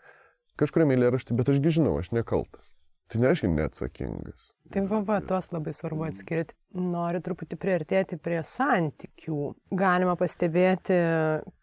[0.59, 2.73] kažkuria mylė rašti, bet ašgi žinau, aš nekaltas.
[3.11, 4.47] Tai nereiškia neatsakingas.
[4.73, 6.55] Tai va, va, tuos labai svarbu atskirti.
[6.73, 9.51] Noriu truputį priartėti prie santykių.
[9.77, 10.97] Galima pastebėti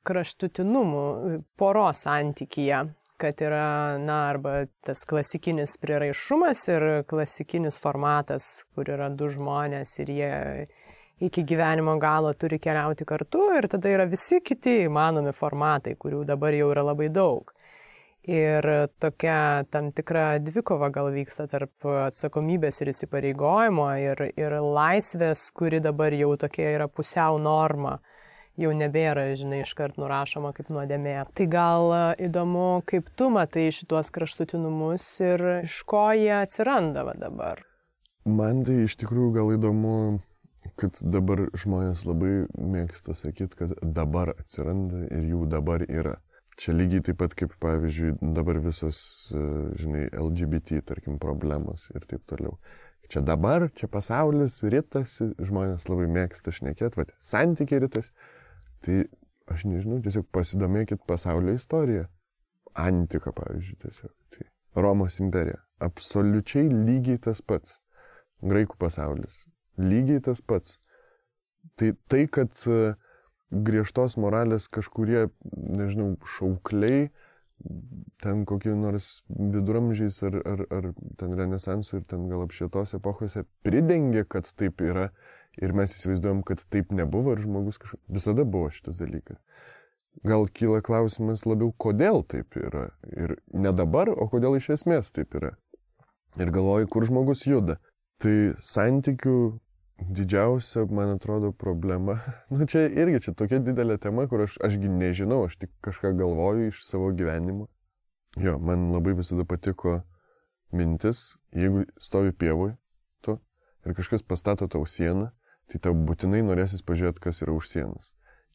[0.07, 2.85] kraštutinumų poro santykyje
[3.23, 10.11] kad yra, na, arba tas klasikinis priraišumas ir klasikinis formatas, kur yra du žmonės ir
[10.11, 10.33] jie
[11.23, 16.57] iki gyvenimo galo turi keliauti kartu ir tada yra visi kiti įmanomi formatai, kurių dabar
[16.59, 17.53] jau yra labai daug.
[18.23, 18.66] Ir
[19.03, 26.14] tokia tam tikra dvikova gal vyksta tarp atsakomybės ir įsipareigojimo ir, ir laisvės, kuri dabar
[26.14, 27.97] jau tokia yra pusiau norma
[28.61, 31.16] jau nebėra, žinai, iškart nurašoma kaip nuodėmė.
[31.36, 37.62] Tai gal e, įdomu, kaip tu matai šituos kraštutinumus ir iš ko jie atsiranda dabar.
[38.28, 39.94] Man tai iš tikrųjų gal įdomu,
[40.78, 46.18] kad dabar žmonės labai mėgsta sakyti, kad dabar atsiranda ir jų dabar yra.
[46.61, 49.00] Čia lygiai taip pat kaip, pavyzdžiui, dabar visos,
[49.32, 49.42] e,
[49.80, 52.59] žinai, LGBT, tarkim, problemos ir taip toliau.
[53.12, 58.12] Čia dabar, čia pasaulis ritasi, žmonės labai mėgsta šnekėti, va, santykiai ritasi.
[58.83, 58.99] Tai
[59.53, 62.09] aš nežinau, tiesiog pasidomėkit pasaulio istoriją.
[62.78, 64.12] Antika, pavyzdžiui, tiesiog.
[64.33, 64.49] Tai
[64.83, 65.61] Romos imperija.
[65.85, 67.78] Absoliučiai lygiai tas pats.
[68.43, 69.45] Graikų pasaulis.
[69.78, 70.78] Lygiai tas pats.
[71.78, 72.95] Tai tai, kad e,
[73.53, 75.28] griežtos moralės kažkurie,
[75.78, 77.11] nežinau, šaukliai,
[78.22, 80.89] ten kokie nors viduramžiais ar, ar, ar
[81.20, 85.11] ten renesansų ir ten gal apšėtos epochose pridengia, kad taip yra
[85.61, 89.40] ir mes įsivaizduojam, kad taip nebuvo ir žmogus kažkaip visada buvo šitas dalykas.
[90.28, 92.90] Gal kyla klausimas labiau, kodėl taip yra.
[93.09, 95.55] Ir ne dabar, o kodėl iš esmės taip yra.
[96.40, 97.78] Ir galvoju, kur žmogus juda.
[98.20, 99.36] Tai santykių
[100.11, 102.18] didžiausia, man atrodo, problema.
[102.53, 106.70] Nu, čia irgi čia tokia didelė tema, kur aš, ašgi nežinau, aš tik kažką galvoju
[106.70, 107.68] iš savo gyvenimo.
[108.40, 110.00] Jo, man labai visada patiko
[110.72, 112.72] mintis, jeigu stovi pievoj
[113.20, 113.36] tu
[113.84, 115.28] ir kažkas pastato tau sieną,
[115.71, 118.13] tai tau būtinai norėsis pažiūrėti, kas yra už sienos.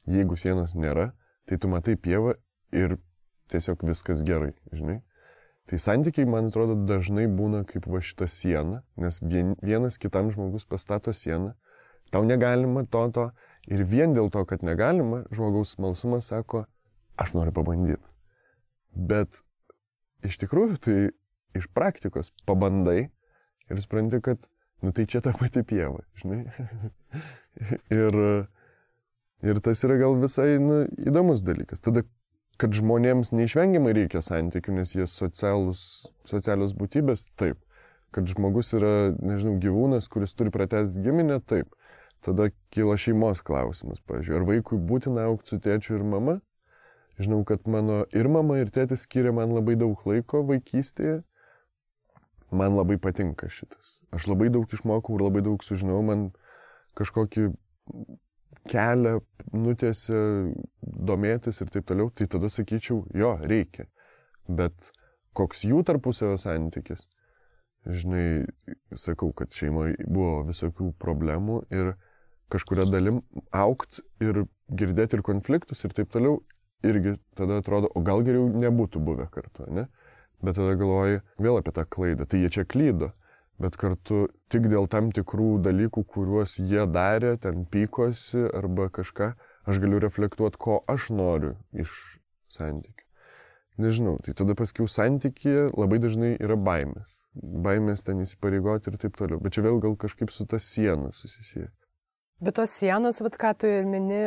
[0.07, 1.11] Jeigu sienos nėra,
[1.47, 2.35] tai tu matai pievą
[2.75, 2.97] ir
[3.51, 5.01] tiesiog viskas gerai, žinai.
[5.67, 10.63] Tai santykiai, man atrodo, dažnai būna kaip va šita siena, nes vien, vienas kitam žmogus
[10.63, 11.53] pastato sieną,
[12.11, 13.25] tau negalima to, to,
[13.67, 16.63] ir vien dėl to, kad negalima, žmogaus smalsumas sako,
[17.19, 18.03] aš noriu pabandyti.
[18.95, 19.41] Bet
[20.23, 20.97] iš tikrųjų, tai
[21.57, 23.09] iš praktikos pabandai
[23.67, 24.47] ir supranti, kad,
[24.85, 26.43] nu tai čia ta pati pieva, žinai.
[28.01, 28.19] ir,
[29.45, 31.81] ir tas yra gal visai nu, įdomus dalykas.
[31.83, 32.05] Tada
[32.61, 35.81] kad žmonėms neišvengiamai reikia santykių, nes jie socialus,
[36.25, 37.59] socialios būtybės, taip.
[38.15, 41.69] Kad žmogus yra, nežinau, gyvūnas, kuris turi pratesti giminę, taip.
[42.25, 46.39] Tada kyla šeimos klausimas, pavyzdžiui, ar vaikui būtina aukti su tėčiu ir mama?
[47.21, 51.21] Žinau, kad mano ir mama, ir tėtis skiria man labai daug laiko vaikystėje.
[52.49, 53.96] Man labai patinka šitas.
[54.15, 56.29] Aš labai daug išmokau ir labai daug sužinau, man
[56.97, 57.49] kažkokį
[58.71, 59.17] kelią
[59.55, 60.17] nutėsi
[60.81, 63.87] domėtis ir taip toliau, tai tada sakyčiau, jo, reikia.
[64.47, 64.91] Bet
[65.37, 67.07] koks jų tarpusavio santykis,
[67.87, 68.47] žinai,
[68.95, 71.93] sakau, kad šeimoje buvo visokių problemų ir
[72.51, 73.21] kažkuria dalim
[73.55, 76.41] aukt ir girdėti ir konfliktus ir taip toliau,
[76.87, 79.87] irgi tada atrodo, o gal geriau nebūtų buvę kartu, ne?
[80.43, 83.11] Bet tada galvoji vėl apie tą klaidą, tai jie čia klydo
[83.61, 89.33] bet kartu tik dėl tam tikrų dalykų, kuriuos jie darė, ten pykosi arba kažką,
[89.67, 91.91] aš galiu reflektuoti, ko aš noriu iš
[92.53, 93.03] santykių.
[93.77, 97.19] Nežinau, tai tada paskiau santykėje labai dažnai yra baimės.
[97.37, 99.37] Baimės ten įsipareigoti ir taip toliau.
[99.43, 101.69] Bet čia vėl gal kažkaip su ta siena susisieja.
[102.41, 104.17] Bet tos sienos, vad ką tu ir mini,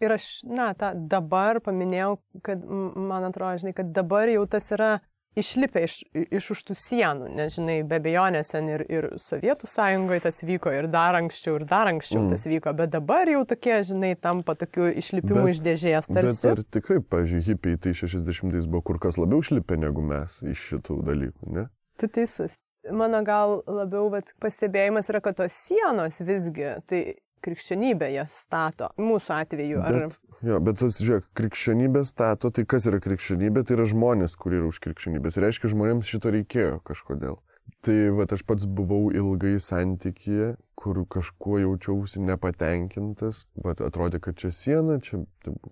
[0.00, 4.90] ir aš, na, tą dabar paminėjau, kad man atrodo, žinai, kad dabar jau tas yra
[5.38, 10.24] išlipę iš, iš už tų sienų, nes, žinai, be abejonės ten ir, ir Sovietų sąjungoje
[10.26, 12.30] tas vyko, ir dar anksčiau, ir dar anksčiau mm.
[12.34, 16.10] tas vyko, bet dabar jau tokie, žinai, tampa tokiu išlipimu bet, iš dėžės.
[16.12, 16.40] Tarsi.
[16.44, 20.64] Bet ar tikrai, pažiūrėjau, hipiai tai 60-ais buvo kur kas labiau išlipę negu mes iš
[20.72, 21.68] šitų dalykų, ne?
[21.98, 22.58] Tu teisus.
[22.94, 27.02] Mano gal labiau, bet pastebėjimas yra, kad tos sienos visgi, tai
[27.44, 29.82] krikščionybė jas stato, mūsų atveju.
[29.84, 29.98] Ar...
[29.98, 30.16] Bet,
[30.50, 34.70] jo, bet tas, žiūrėk, krikščionybė stato, tai kas yra krikščionybė, tai yra žmonės, kurie yra
[34.70, 35.40] už krikščionybės.
[35.44, 37.38] Reiškia, žmonėms šito reikėjo kažkodėl.
[37.84, 43.44] Tai va, aš pats buvau ilgai santykėje, kur kažkuo jaučiausi nepatenkintas.
[43.64, 45.20] Va, atrodė, kad čia siena, čia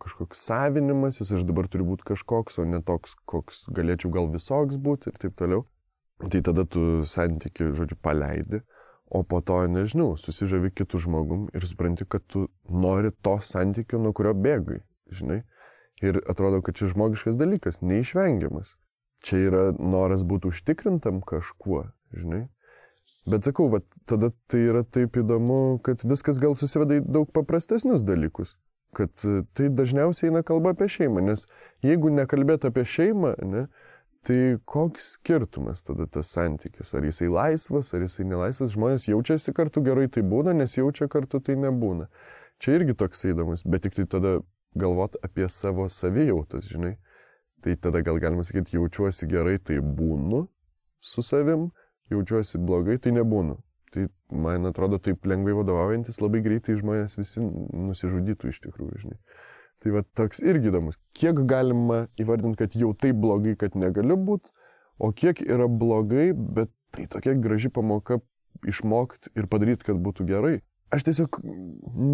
[0.02, 5.10] kažkoks savinimasis, aš dabar turiu būti kažkoks, o ne toks, koks galėčiau gal visoks būti
[5.10, 5.66] ir taip toliau.
[6.16, 8.62] Tai tada tu santyki, žodžiu, paleidi
[9.06, 14.12] o po to, nežinau, susižavi kitų žmogum ir supranti, kad tu nori to santykio, nuo
[14.16, 14.80] kurio bėgai,
[15.12, 15.42] žinai.
[16.04, 18.74] Ir atrodo, kad čia žmogiškas dalykas, neišvengiamas.
[19.24, 22.44] Čia yra noras būti užtikrintam kažkuo, žinai.
[23.26, 28.04] Bet sakau, va, tada tai yra taip įdomu, kad viskas gal susiveda į daug paprastesnius
[28.06, 28.54] dalykus.
[28.94, 31.42] Kad e, tai dažniausiai eina kalba apie šeimą, nes
[31.84, 33.64] jeigu nekalbėt apie šeimą, ne,
[34.26, 36.90] Tai koks skirtumas tada tas santykis?
[36.98, 38.72] Ar jisai laisvas, ar jisai nelaisvas?
[38.74, 42.08] Žmonės jaučiasi kartu gerai, tai būna, nes jaučia kartu, tai nebūna.
[42.58, 44.40] Čia irgi toks įdomus, bet tik tai tada
[44.74, 46.96] galvot apie savo savijautas, žinai.
[47.62, 50.42] Tai tada gal galima sakyti, jaučiuosi gerai, tai būnu
[50.98, 51.68] su savim,
[52.10, 53.60] jaučiuosi blogai, tai nebūnu.
[53.94, 59.20] Tai man atrodo, taip lengvai vadovaujantis, labai greitai žmonės visi nusižudytų iš tikrųjų, žinai.
[59.84, 60.96] Tai va toks irgi įdomus.
[61.16, 64.54] Kiek galima įvardinti, kad jau taip blogai, kad negaliu būti,
[64.98, 68.20] o kiek yra blogai, bet tai tokia graži pamoka
[68.66, 70.56] išmokti ir padaryti, kad būtų gerai.
[70.94, 71.40] Aš tiesiog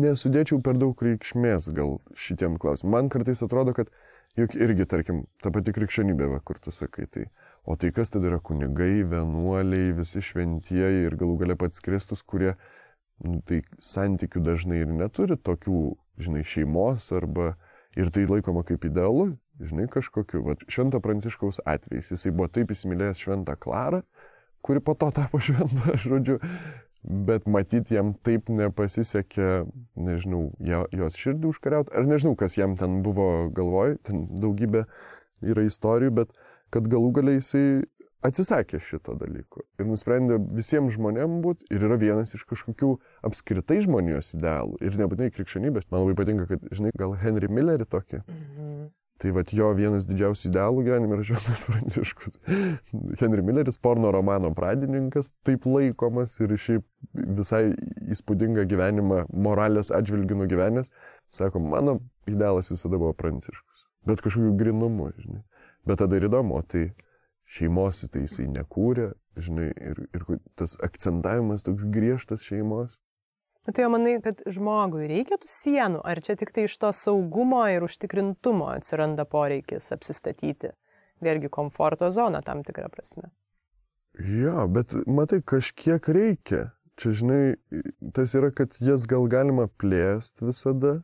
[0.03, 2.97] nesudėčiau per daug reikšmės gal šitiem klausimam.
[2.97, 3.93] Man kartais atrodo, kad
[4.41, 7.27] juk irgi, tarkim, ta pati krikščionybė, va, kur tu sakai, tai
[7.69, 12.57] o tai kas tada yra kunigai, vienuoliai, visi šventieji ir galų gale pats Kristus, kurie
[13.49, 15.83] tai santykių dažnai ir neturi tokių
[16.19, 17.55] žinai, šeimos arba
[17.99, 20.43] ir tai laikoma kaip idealu, žinai, kažkokiu.
[20.47, 24.03] Vat Švento Pranciškaus atvejais jisai buvo taip įsimylėjęs Šventą Klarą,
[24.65, 26.39] kuri po to tapo šventą, žodžiu,
[27.03, 29.65] bet matyti jam taip nepasisekė,
[29.99, 34.87] nežinau, jos širdį užkariauti, ar nežinau, kas jam ten buvo galvoj, ten daugybė
[35.43, 36.37] yra istorijų, bet
[36.73, 37.83] kad galų galiai jisai
[38.27, 42.95] atsisakė šito dalyko ir nusprendė visiems žmonėms būti ir yra vienas iš kažkokių
[43.29, 45.91] apskritai žmonijos idealų ir nebūtinai krikščionybės.
[45.91, 48.25] Man labai patinka, kad, žinai, gal Henry Millerį tokį.
[48.27, 48.91] Mhm.
[49.23, 52.41] Tai vad jo vienas didžiausių idealų gyvenime yra Šventas Pranciškus.
[53.21, 56.83] Henry Milleris, porno romano pradininkas, taip laikomas ir šiaip
[57.39, 57.69] visai
[58.11, 60.91] įspūdingą gyvenimą moralės atžvilgių nugyvenęs,
[61.31, 63.87] sako, mano idealas visada buvo pranciškus.
[64.11, 65.45] Bet kažkokiu grinumu, žinai.
[65.87, 66.89] Bet tada ir įdomu, tai
[67.53, 70.27] šeimos tai jisai nekūrė, žinai, ir, ir
[70.59, 72.99] tas akcentavimas toks griežtas šeimos.
[73.63, 76.91] Bet tai jau manai, kad žmogui reikia tų sienų, ar čia tik tai iš to
[76.97, 80.73] saugumo ir užtikrintumo atsiranda poreikis apsistatyti?
[81.23, 83.31] Vėlgi komforto zona tam tikrą prasme.
[84.19, 86.73] Jo, bet matai, kažkiek reikia.
[86.99, 87.43] Čia, žinai,
[88.13, 90.99] tas yra, kad jas gal galima plėsti visada,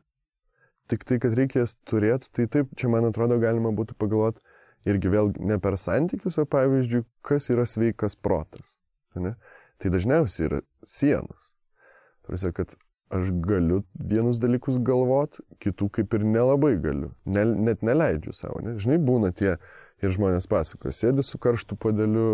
[0.90, 4.42] tik tai, kad reikės turėti, tai taip, čia man atrodo galima būtų pagalvoti
[4.86, 8.76] irgi vėl ne per santykius, o pavyzdžiui, kas yra sveikas protas.
[9.18, 9.34] Ne?
[9.82, 11.50] Tai dažniausiai yra sienos.
[12.26, 12.76] Tarsi, kad
[13.14, 17.12] aš galiu vienus dalykus galvot, kitų kaip ir nelabai galiu.
[17.26, 18.60] Ne, net neleidžiu savo.
[18.64, 18.76] Ne?
[18.80, 19.56] Žinai, būna tie
[20.04, 22.28] ir žmonės pasako, sėdi su karštu podeliu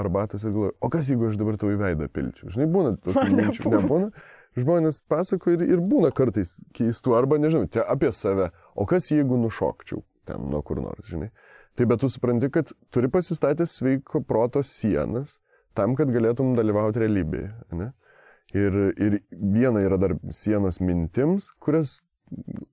[0.00, 2.52] arbatos ir galvoja, o kas jeigu aš dabar tau į veidą pilčiau?
[2.54, 4.10] Žinai, būna tokių minčių, nebūna.
[4.54, 10.04] Žmonės pasako ir, ir būna kartais keistų, arba nežinau, apie save, o kas jeigu nušokčiau
[10.28, 11.30] ten nuo kur nors, žinai.
[11.74, 15.40] Tai bet tu supranti, kad turi pasistatęs sveiko proto sienas
[15.74, 17.50] tam, kad galėtum dalyvauti realybėje.
[17.74, 17.90] Ne?
[18.54, 21.98] Ir, ir viena yra dar sienos mintims, kurias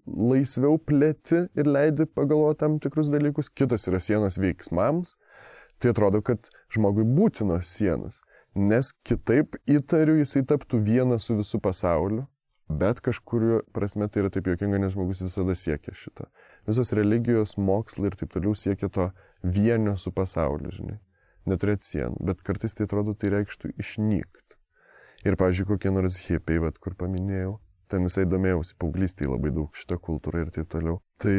[0.06, 5.16] laisviau plėti ir leidi pagalvoti tam tikrus dalykus, kitas yra sienos veiksmams.
[5.82, 8.20] Tai atrodo, kad žmogui būtinos sienos,
[8.54, 12.28] nes kitaip įtariu jisai taptų vienas su visų pasauliu,
[12.80, 16.28] bet kažkuriu prasme tai yra taip jokinga, nes žmogus visada siekia šito.
[16.70, 19.10] Visos religijos, mokslai ir taip toliau siekia to
[19.44, 21.00] vienio su pasauliu, žinai.
[21.50, 24.58] Neturėti sienų, bet kartais tai atrodo tai reikštų išnykti.
[25.26, 27.60] Ir, pavyzdžiui, kokie nors hipiai, vat, kur paminėjau,
[27.92, 31.00] ten visai domėjausi, paauglystėje labai daug šitą kultūrą ir taip toliau.
[31.22, 31.36] Tai,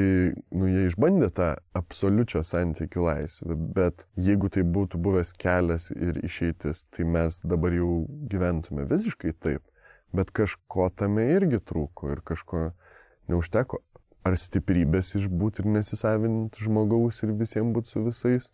[0.54, 6.84] nu, jie išbandė tą absoliučią santykių laisvę, bet jeigu tai būtų buvęs kelias ir išeitis,
[6.94, 9.64] tai mes dabar jau gyventume visiškai taip.
[10.12, 12.70] Bet kažko tame irgi trūko ir kažko
[13.32, 13.80] neužteko.
[14.22, 18.52] Ar stiprybės išbūti ir nesisavinti žmogaus ir visiems būti su visais,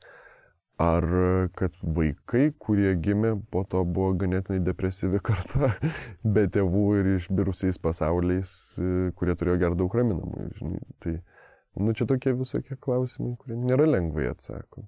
[0.79, 1.03] Ar
[1.59, 5.73] kad vaikai, kurie gimė, po to buvo ganėtinai depresyvi karta,
[6.23, 8.53] be tėvų ir išbirusiais pasauliais,
[9.19, 10.47] kurie turėjo gerą daug raminamų.
[10.61, 10.85] Žinai.
[11.03, 11.17] Tai,
[11.83, 14.87] nu, čia tokie visokie klausimai, kurie nėra lengvai atsako.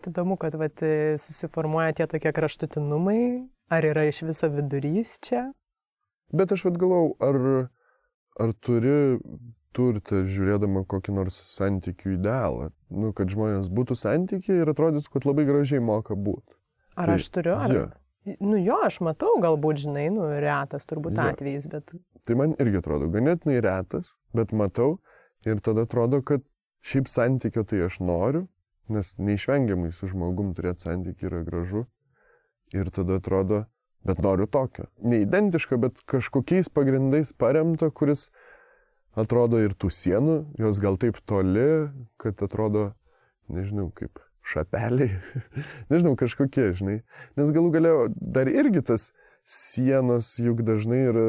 [0.00, 0.80] Tai įdomu, kad vat,
[1.20, 3.20] susiformuoja tie tokie kraštutinumai,
[3.68, 5.50] ar yra iš viso vidurys čia?
[6.36, 7.40] Bet aš vad galvau, ar,
[8.40, 8.96] ar turi
[9.76, 12.70] turite, žiūrėdama kokį nors santykių idealą.
[12.90, 16.56] Nu, kad žmonės būtų santykiai ir atrodytų, kad labai gražiai moka būti.
[16.98, 17.56] Ar tai, aš turiu?
[17.56, 17.74] Ar...
[17.76, 17.88] Ja.
[18.42, 21.30] Nu jo, aš matau, galbūt, žinai, nu, retas turbūt ja.
[21.32, 21.94] atvejis, bet...
[22.28, 24.98] Tai man irgi atrodo ganėtinai retas, bet matau
[25.48, 26.44] ir tada atrodo, kad
[26.84, 28.44] šiaip santykio tai aš noriu,
[28.92, 31.86] nes neišvengiamai su žmogum turėti santykį yra gražu.
[32.76, 33.64] Ir tada atrodo,
[34.06, 34.86] bet noriu tokio.
[35.02, 38.28] Neidentiško, bet kažkokiais pagrindais paremto, kuris
[39.18, 41.90] atrodo ir tų sienų, jos gal taip toli,
[42.20, 42.90] kad atrodo,
[43.50, 45.18] nežinau, kaip šapeliai,
[45.92, 47.00] nežinau, kažkokie, žinai.
[47.38, 49.10] Nes galų galėjo dar irgi tas
[49.50, 51.26] sienos juk dažnai yra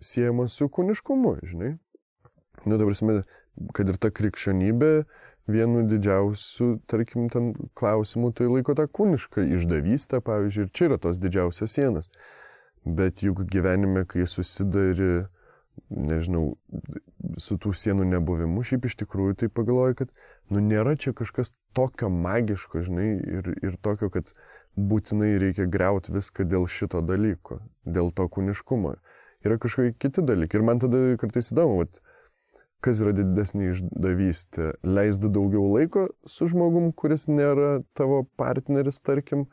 [0.00, 1.74] siejamos su kūniškumu, žinai.
[2.66, 2.96] Nu, dabar
[3.76, 4.90] kad ir ta krikščionybė
[5.50, 11.20] vienu didžiausių, tarkim, ten klausimų tai laiko tą kūnišką išdavystę, pavyzdžiui, ir čia yra tos
[11.22, 12.10] didžiausios sienos.
[12.86, 15.26] Bet juk gyvenime, kai susidari
[15.90, 16.56] nežinau,
[17.42, 20.12] su tų sienų nebuvimu, šiaip iš tikrųjų tai pagalvoju, kad,
[20.52, 24.32] nu, nėra čia kažkas tokio magiško, žinai, ir, ir tokio, kad
[24.76, 28.96] būtinai reikia greuti viską dėl šito dalyko, dėl to kūniškumo.
[29.46, 30.58] Yra kažkokie kiti dalykai.
[30.58, 32.00] Ir man tada kartais įdomu, vat,
[32.86, 34.76] kas yra didesnė išdavystė.
[34.86, 39.48] Leisdi daugiau laiko su žmogum, kuris nėra tavo partneris, tarkim,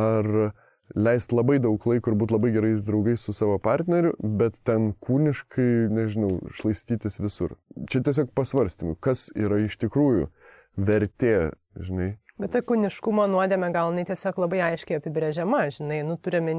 [0.00, 0.52] ar
[0.98, 5.68] leist labai daug laiko ir būti labai gerais draugais su savo partneriu, bet ten kūniškai,
[5.94, 7.56] nežinau, šlaistytis visur.
[7.88, 10.28] Čia tiesiog pasvarstymų, kas yra iš tikrųjų
[10.76, 12.16] vertė, žinai.
[12.42, 16.54] Bet ta kūniškumo nuodėmė gal jinai tiesiog labai aiškiai apibrėžiama, žinai, nu turime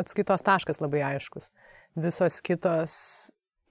[0.00, 1.50] atskaitos taškas labai aiškus.
[2.00, 2.94] Visos kitos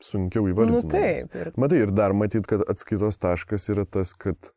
[0.04, 0.88] sunkiau įvardinti.
[0.88, 1.38] Nu, taip.
[1.40, 1.54] Ir...
[1.60, 4.52] Matai, ir dar matyt, kad atskaitos taškas yra tas, kad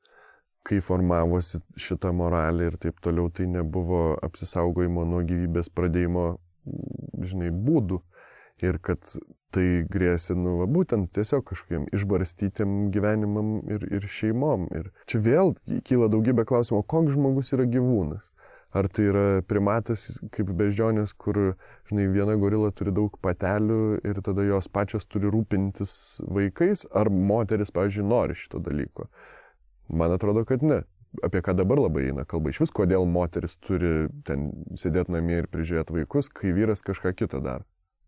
[0.66, 6.28] kai formavosi šita moralė ir taip toliau, tai nebuvo apsisaugojimo nuo gyvybės pradėjimo,
[7.22, 8.03] žinai, būdų.
[8.64, 9.05] Ir kad
[9.53, 14.66] tai grėsia, nu, va, būtent tiesiog kažkokiem išbarstytėm gyvenimam ir, ir šeimom.
[14.76, 15.53] Ir čia vėl
[15.86, 18.24] kyla daugybė klausimų, koks žmogus yra gyvūnas.
[18.74, 21.54] Ar tai yra primatas kaip beždžionės, kur,
[21.88, 25.92] žinai, viena gorila turi daug patelių ir tada jos pačios turi rūpintis
[26.26, 29.06] vaikais, ar moteris, pavyzdžiui, nori šito dalyko.
[29.88, 30.82] Man atrodo, kad ne.
[31.24, 32.50] apie ką dabar labai eina kalba.
[32.50, 37.40] Iš vis, kodėl moteris turi ten sėdėti namie ir prižiūrėti vaikus, kai vyras kažką kitą
[37.40, 37.64] daro.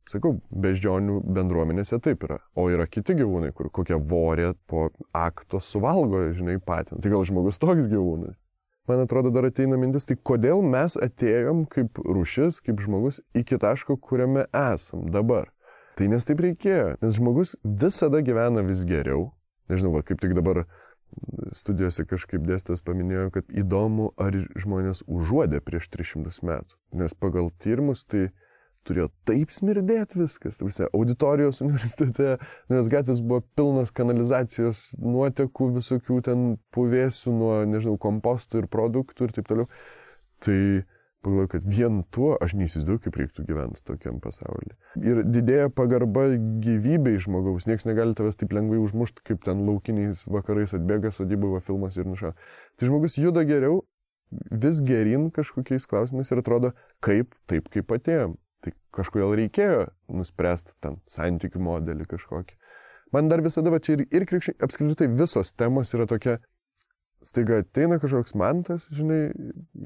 [0.08, 2.38] Sakau, beždžionių bendruomenėse taip yra.
[2.56, 7.00] O yra kiti gyvūnai, kur kokia vorė po akto suvalgo, žinai, patin.
[7.00, 8.36] Tai gal žmogus toks gyvūnas?
[8.88, 13.98] Man atrodo, dar ateina mintis, tai kodėl mes atėjom kaip rušis, kaip žmogus iki taško,
[14.00, 15.50] kuriame esam dabar.
[16.00, 19.28] Tai nes taip reikėjo, nes žmogus visada gyvena vis geriau.
[19.68, 20.62] Nežinau, va, kaip tik dabar
[21.52, 26.78] studijose kažkaip dėstas paminėjo, kad įdomu, ar žmonės užuodė prieš 300 metų.
[26.96, 28.30] Nes pagal tyrimus tai
[28.88, 30.58] turėjo taip smirdėti viskas.
[30.60, 32.36] Tarsi, auditorijos universitete,
[32.72, 39.36] nes gatvės buvo pilnas kanalizacijos nuotekų, visokių ten puvėsių nuo, nežinau, kompostų ir produktų ir
[39.38, 39.68] taip toliau.
[40.44, 40.60] Tai
[41.22, 44.76] pagalvoju, kad vien tuo aš neįsivaizduoju, kaip reiktų gyventi tokiam pasaulyje.
[45.02, 46.28] Ir didėja pagarba
[46.62, 51.98] gyvybei žmogaus, niekas negali tavęs taip lengvai užmušti, kaip ten laukiniais vakarais atbėga sodybovo filmas
[51.98, 52.34] ir nuša.
[52.78, 53.82] Tai žmogus juda geriau,
[54.30, 56.74] vis gerin kažkokiais klausimais ir atrodo,
[57.04, 58.36] kaip, taip kaip atėjom.
[58.64, 62.56] Tai kažkodėl reikėjo nuspręsti ten santykių modelį kažkokį.
[63.14, 66.36] Man dar visada, va čia ir, ir krikščiai, apskritai visos temos yra tokia,
[67.24, 69.28] staiga ateina kažkoks mantas, žinai,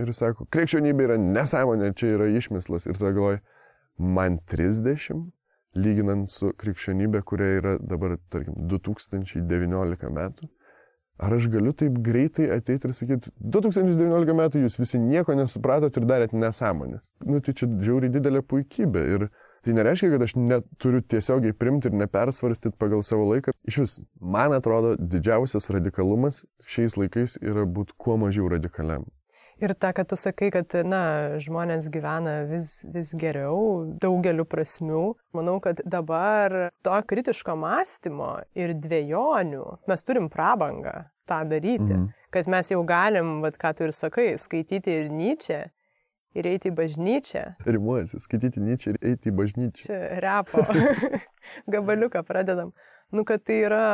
[0.02, 2.88] ir sako, krikščionybė yra nesąmonė, čia yra išmislas.
[2.88, 3.42] Ir tada galvoju,
[4.18, 5.22] man 30,
[5.78, 10.50] lyginant su krikščionybė, kuria yra dabar, tarkim, 2019 metų,
[11.22, 16.06] Ar aš galiu taip greitai ateiti ir sakyti, 2019 metų jūs visi nieko nesupratot ir
[16.10, 17.12] darėt nesąmonės.
[17.22, 19.04] Nu, tai čia žiauriai didelė puikybė.
[19.14, 19.28] Ir
[19.62, 23.54] tai nereiškia, kad aš neturiu tiesiogiai primti ir nepersvarstyti pagal savo laiką.
[23.70, 29.06] Iš vis, man atrodo, didžiausias radikalumas šiais laikais yra būti kuo mažiau radikaliam.
[29.62, 35.04] Ir ta, kad tu sakai, kad, na, žmonės gyvena vis, vis geriau, daugeliu prasmių.
[35.38, 41.92] Manau, kad dabar to kritiško mąstymo ir dviejonių mes turim prabangą tą daryti.
[41.92, 42.08] Mhm.
[42.32, 45.60] Kad mes jau galim, vad ką tu ir sakai, skaityti ir Nyčią,
[46.38, 47.44] ir eiti į bažnyčią.
[47.68, 49.84] Rimuojasi, skaityti Nyčią ir eiti į bažnyčią.
[49.90, 50.64] Čia repo
[51.74, 52.72] gabaliuką pradedam.
[53.12, 53.84] Nu, kad tai yra.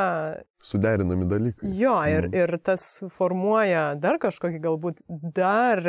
[0.63, 1.73] Suderinami dalykai.
[1.75, 2.37] Jo, ir, mm.
[2.39, 5.03] ir tas formuoja dar kažkokį galbūt
[5.35, 5.83] dar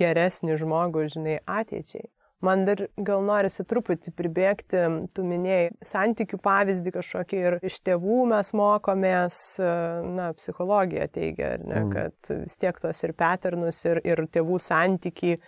[0.00, 2.08] geresnį žmogų, žinai, ateičiai.
[2.42, 4.80] Man dar gal norisi truputį pribėgti,
[5.14, 11.92] tu minėjai santykių pavyzdį kažkokį ir iš tėvų mes mokomės, na, psichologija teigia, ne, mm.
[11.94, 15.38] kad vis tiek tos ir paternus, ir, ir tėvų santykiai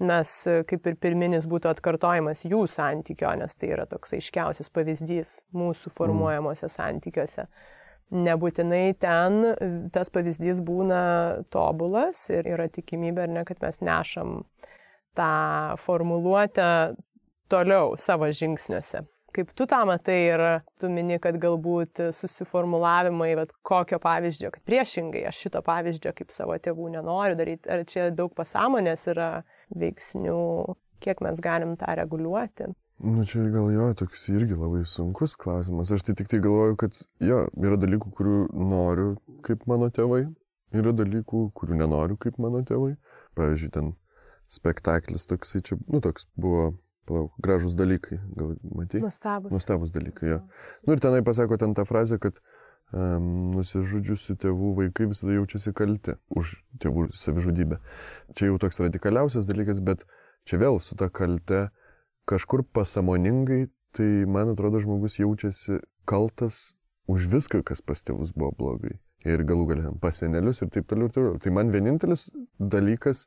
[0.00, 0.32] mes
[0.66, 6.66] kaip ir pirminis būtų atkartojimas jų santykio, nes tai yra toks aiškiausias pavyzdys mūsų formuojamuose
[6.66, 6.74] mm.
[6.74, 7.46] santykiuose.
[8.10, 9.38] Nebūtinai ten
[9.94, 11.02] tas pavyzdys būna
[11.54, 14.40] tobulas ir yra tikimybė, ar ne, kad mes nešam
[15.18, 16.96] tą formuluotę
[17.50, 19.04] toliau savo žingsniuose.
[19.30, 20.42] Kaip tu tą matai ir
[20.82, 26.56] tu mini, kad galbūt susiformulavimai, bet kokio pavyzdžio, kad priešingai aš šito pavyzdžio kaip savo
[26.58, 29.30] tėvų nenoriu daryti, ar čia daug pasąmonės yra
[29.70, 30.40] veiksnių,
[31.04, 32.72] kiek mes galim tą reguliuoti.
[33.00, 35.94] Nu, čia gal jo, toks irgi labai sunkus klausimas.
[35.94, 39.14] Aš tai tik tai galvoju, kad jo, yra dalykų, kurių noriu
[39.46, 40.26] kaip mano tėvai,
[40.76, 42.96] yra dalykų, kurių nenoriu kaip mano tėvai.
[43.38, 43.94] Pavyzdžiui, ten
[44.50, 46.72] spektaklis toksai čia, nu, toks buvo,
[47.08, 49.02] palauk, gražus dalykai, gal matai?
[49.04, 49.54] Nustabus.
[49.54, 50.40] Nustabus dalykai, jo.
[50.86, 52.40] Nu ir tenai pasako ten tą frazę, kad
[52.92, 57.80] um, nusižudžiusių tėvų vaikai visada jaučiasi kalti už tėvų savižudybę.
[58.34, 60.06] Čia jau toks radikaliausias dalykas, bet
[60.48, 61.68] čia vėl su ta kalte
[62.30, 66.74] kažkur pasamoningai, tai man atrodo žmogus jaučiasi kaltas
[67.10, 68.98] už viską, kas pas tėvus buvo blogai.
[69.26, 71.38] Ir galų galę pas senelius ir taip toliau ir toliau.
[71.42, 73.26] Tai man vienintelis dalykas,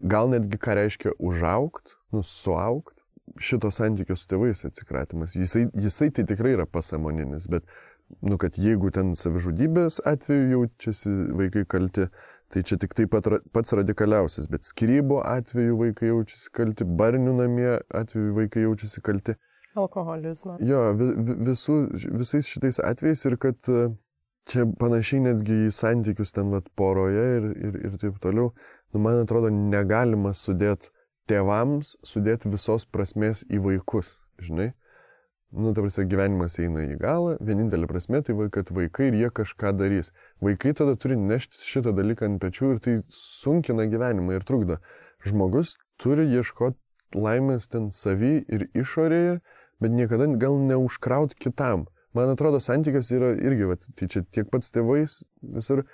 [0.00, 2.96] gal netgi ką reiškia užaugt, nu, suaugt,
[3.40, 5.36] šito santykio su tėvais atsikratimas.
[5.38, 7.66] Jisai, jisai tai tikrai yra pasamoninis, bet,
[8.26, 12.08] nu, kad jeigu ten savižudybės atveju jaučiasi vaikai kalti,
[12.50, 17.70] tai čia tik taip pat pats radikaliausias, bet skirybų atveju vaikai jaučiasi kalti, barnių namie
[17.94, 19.36] atveju vaikai jaučiasi kalti.
[19.78, 20.56] Alkoholizmą.
[20.66, 21.76] Jo, visų,
[22.18, 23.68] visais šitais atvejais ir kad
[24.48, 28.52] čia panašiai netgi į santykius ten vat poroje ir, ir, ir taip toliau
[28.92, 30.90] nu, man atrodo, negalima sudėti
[31.30, 34.10] tėvams, sudėti visos prasmės į vaikus,
[34.42, 34.72] žinai.
[35.50, 39.72] Nu, ta prasme, gyvenimas eina į galą, vienintelė prasme tai, kad vaikai ir jie kažką
[39.78, 40.12] darys.
[40.42, 44.78] Vaikai tada turi nešti šitą dalyką ant pečių ir tai sunkina gyvenimą ir trukdo.
[45.26, 49.40] Žmogus turi ieškoti laimės ten savy ir išorėje,
[49.82, 51.88] bet niekada gal neužkraut kitam.
[52.16, 55.20] Man atrodo, santykios yra irgi, va, tai čia tiek pats tėvais
[55.56, 55.84] visur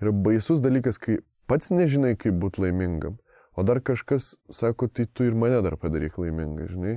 [0.00, 1.18] yra baisus dalykas, kai
[1.50, 3.18] pats nežinai, kaip būti laimingam.
[3.56, 6.96] O dar kažkas sako, tai tu ir mane dar padaryk laimingą, žinai,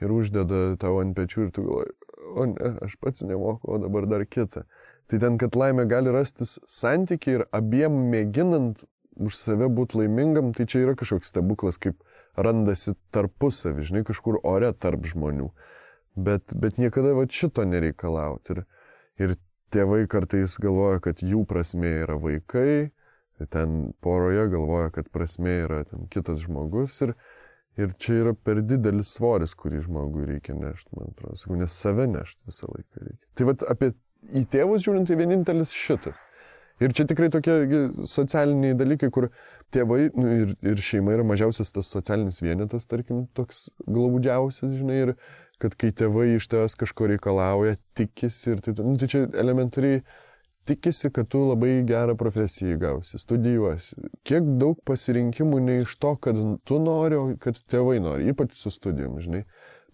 [0.00, 1.94] ir uždeda tavo ant pečių ir tu galvoji,
[2.28, 4.64] o ne, aš pats nemoku, o dabar dar kitą.
[5.08, 8.84] Tai ten, kad laimė gali rastis santykiai ir abiem mėginant
[9.18, 12.00] už save būti laimingam, tai čia yra kažkoks stebuklas, kaip
[12.38, 15.50] randasi tarpusavį, žinai, kažkur ore tarp žmonių.
[16.18, 18.56] Bet, bet niekada va šito nereikalauti.
[18.56, 18.62] Ir,
[19.22, 19.34] ir
[19.74, 22.90] tėvai kartais galvoja, kad jų prasme yra vaikai,
[23.52, 26.98] ten poroje galvoja, kad prasme yra kitas žmogus.
[27.06, 27.14] Ir,
[27.78, 31.38] ir čia yra per didelis svoris, kurį žmogui reikia nešti, man atrodo.
[31.38, 33.26] Sakau, nes save nešti visą laiką reikia.
[33.38, 33.92] Tai vad apie
[34.34, 36.18] į tėvus žiūrint, tai vienintelis šitas.
[36.78, 37.54] Ir čia tikrai tokie
[38.06, 39.28] socialiniai dalykai, kur
[39.74, 45.14] tėvai nu, ir, ir šeima yra mažiausias tas socialinis vienetas, tarkim, toks glaudžiausias, žinai, ir
[45.62, 50.02] kad kai tėvai iš tavęs kažko reikalauja, tikisi ir tai, nu, tai čia elementariai
[50.68, 53.96] tikisi, kad tu labai gerą profesiją įgausi, studijuosi.
[54.28, 56.38] Kiek daug pasirinkimų ne iš to, kad
[56.68, 59.44] tu nori, o kad tėvai nori, ypač su studijom, žinai.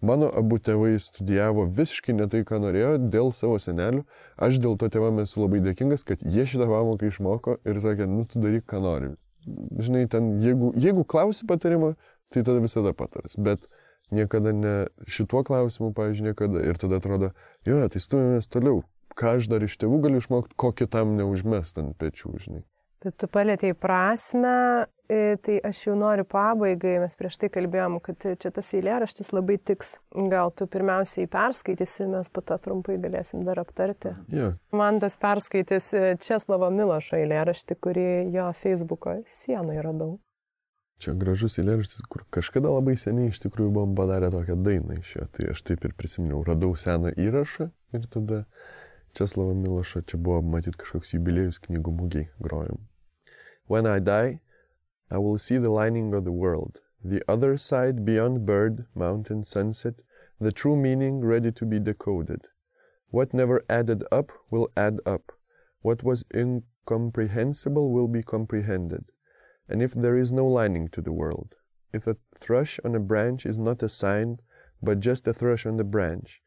[0.05, 4.03] Mano abu tėvai studijavo visiškai ne tai, ką norėjo, dėl savo senelių.
[4.35, 8.27] Aš dėl to tėvam esu labai dėkingas, kad jie šitą pamoką išmoko ir sakė, nu
[8.29, 9.13] tu daryk, ką nori.
[9.79, 11.93] Žinai, ten, jeigu, jeigu klausi patarimo,
[12.33, 13.37] tai tada visada patars.
[13.39, 13.69] Bet
[14.11, 14.75] niekada ne
[15.07, 16.61] šituo klausimu, pavyzdžiui, niekada.
[16.67, 17.31] Ir tada atrodo,
[17.67, 18.83] jo, tai stumėmės toliau.
[19.15, 22.65] Ką aš dar iš tėvų galiu išmokti, ko kitam neužmest ant pečių, žinai.
[23.05, 24.51] Tai tu palėtėjai prasme,
[25.05, 29.59] e, tai aš jau noriu pabaigai, mes prieš tai kalbėjom, kad čia tas eilėraštis labai
[29.61, 29.99] tiks.
[30.31, 34.15] Gal tu pirmiausiai perskaitysi, mes po to trumpai galėsim dar aptarti.
[34.33, 34.57] Yeah.
[34.73, 40.15] Man tas perskaitys e, Česlovo Milošo eilėraštį, kurį jo Facebooko sienoje radau.
[41.03, 45.25] Čia gražus eilėraštis, kur kažkada labai seniai iš tikrųjų buvom padarę tokią dainą iš jo.
[45.35, 47.67] Tai aš taip ir prisiminiau, radau seną įrašą
[47.97, 48.45] ir tada
[49.15, 52.81] Česlovo Milošo čia buvo matyti kažkoks jubiliejus knygų mūgiai grojom.
[53.67, 54.39] When I die,
[55.11, 60.01] I will see the lining of the world, the other side beyond bird, mountain, sunset,
[60.39, 62.47] the true meaning ready to be decoded.
[63.09, 65.31] What never added up will add up.
[65.81, 69.05] What was incomprehensible will be comprehended.
[69.67, 71.55] And if there is no lining to the world,
[71.91, 74.39] if a thrush on a branch is not a sign,
[74.81, 76.41] but just a thrush on the branch,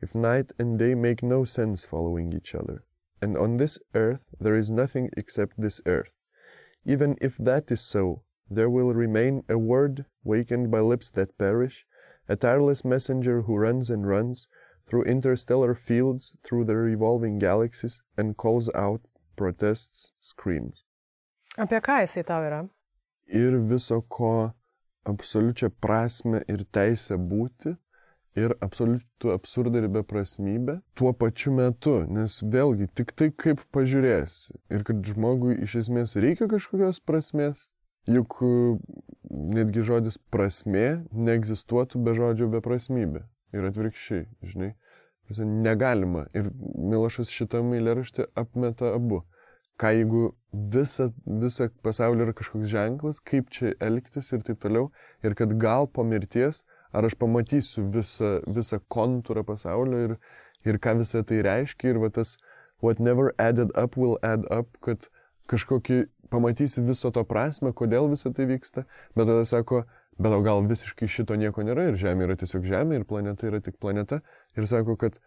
[0.00, 2.84] if night and day make no sense following each other,
[3.22, 6.14] and on this earth there is nothing except this earth,
[6.84, 11.86] even if that is so, there will remain a word wakened by lips that perish,
[12.28, 14.48] a tireless messenger who runs and runs
[14.86, 19.00] through interstellar fields, through the revolving galaxies, and calls out,
[19.36, 20.84] protests, screams.
[21.56, 22.64] Apie ką jisai tau yra?
[23.30, 24.52] Ir viso ko
[25.06, 27.76] absoliučią prasme ir teisę būti,
[28.38, 34.82] ir absoliutų absurdą ir beprasmybę tuo pačiu metu, nes vėlgi tik tai kaip pažiūrėsi ir
[34.86, 37.68] kad žmogui iš esmės reikia kažkokios prasmės,
[38.10, 38.40] juk
[39.30, 43.24] netgi žodis prasmė neegzistuotų be žodžio beprasmybė
[43.54, 44.74] ir atvirkščiai, žinai.
[45.40, 46.26] Negalima.
[46.36, 49.22] Ir Milošas šitam eilėraštį apmeta abu.
[49.80, 54.90] Ką jeigu visa, visa pasaulio yra kažkoks ženklas, kaip čia elgtis ir taip toliau,
[55.26, 56.62] ir kad gal po mirties
[56.94, 60.16] ar aš pamatysiu visą, visą kontūrą pasaulio ir,
[60.68, 62.36] ir ką visą tai reiškia ir va tas
[62.84, 65.08] what never added up will add up, kad
[65.50, 69.84] kažkokį pamatysi viso to prasme, kodėl visą tai vyksta, bet tada sako,
[70.18, 73.60] bet o gal visiškai šito nieko nėra ir Žemė yra tiesiog Žemė ir planeta yra
[73.64, 74.20] tik planeta.
[74.54, 75.18] Ir sako, kad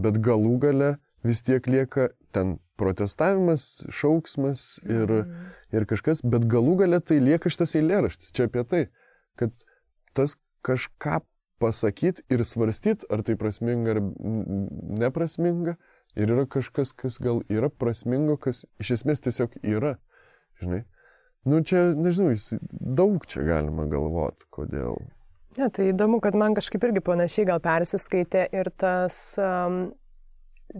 [0.00, 0.94] bet galų gale
[1.26, 5.50] vis tiek lieka ten protestavimas, šauksmas ir, mhm.
[5.76, 8.82] ir kažkas, bet galų gale tai lieka šitas eilėraštis, čia apie tai,
[9.38, 9.54] kad
[10.16, 11.20] tas kažką
[11.62, 14.00] pasakyti ir svarstyti, ar tai prasminga ar
[14.98, 15.76] neprasminga.
[16.18, 19.94] Ir yra kažkas, kas gal yra prasmingo, kas iš esmės tiesiog yra.
[20.60, 20.82] Žinai.
[21.48, 22.34] Nu čia, nežinau,
[22.70, 24.98] daug čia galima galvoti, kodėl.
[25.56, 29.80] Ne, tai įdomu, kad man kažkaip irgi panašiai gal persiskaitė ir tas um,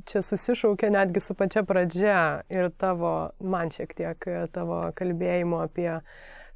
[0.09, 5.91] čia susišaukė netgi su pačia pradžia ir tavo, man šiek tiek tavo kalbėjimo apie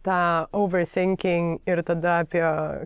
[0.07, 2.45] tą overthinking ir tada apie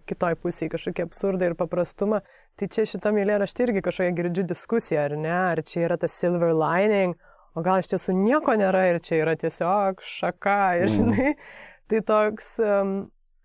[0.09, 2.23] kitoj pusėje kažkokį absurdą ir paprastumą.
[2.59, 6.53] Tai čia šitam eilėraštį irgi kažkokia girdžiu diskusija, ar ne, ar čia yra tas silver
[6.57, 7.15] lining,
[7.57, 10.97] o gal iš tiesų nieko nėra ir čia yra tiesiog šaka, ir mm.
[10.97, 11.33] žinai,
[11.93, 12.93] tai toks um,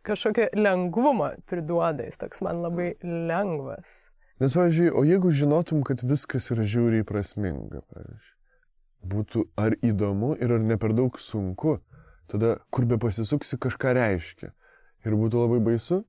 [0.08, 4.06] kažkokio lengvumo priduoda, jis toks man labai lengvas.
[4.41, 8.33] Nes, pavyzdžiui, o jeigu žinotum, kad viskas yra žiūriai prasminga, pavyzdžiui,
[9.15, 11.77] būtų ar įdomu ir ar ne per daug sunku
[12.27, 14.51] tada kur be pasisuksi kažką reiškia.
[15.05, 16.01] Ir būtų labai baisu,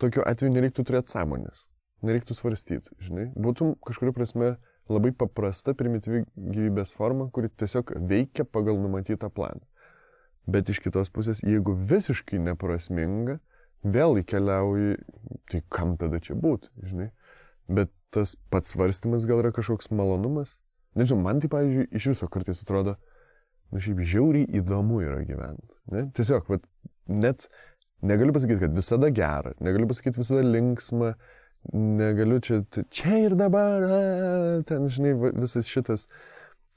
[0.00, 1.66] tokiu atveju nereiktų turėti sąmonės,
[2.06, 3.28] nereiktų svarstyti, žinai.
[3.36, 4.54] Būtum kažkuria prasme
[4.88, 9.60] labai paprasta, primityvi gyvybės forma, kuri tiesiog veikia pagal numatytą planą.
[10.48, 13.38] Bet iš kitos pusės, jeigu visiškai neprasminga,
[13.84, 14.96] vėl įkeliauji,
[15.52, 17.12] tai kam tada čia būti, žinai.
[17.72, 20.58] Bet tas pats svarstymas gal yra kažkoks malonumas,
[20.98, 22.96] Nežinau, man tai, pavyzdžiui, iš viso kartais atrodo,
[23.72, 25.78] nu šiaip žiauriai įdomu yra gyventi.
[25.92, 26.04] Ne?
[26.16, 26.66] Tiesiog, vat,
[27.08, 27.46] net
[28.04, 31.14] negaliu pasakyti, kad visada gera, negaliu pasakyti visada linksma,
[31.72, 32.60] negaliu čia,
[32.92, 34.02] čia ir dabar, a,
[34.68, 36.08] ten, žinai, visas šitas,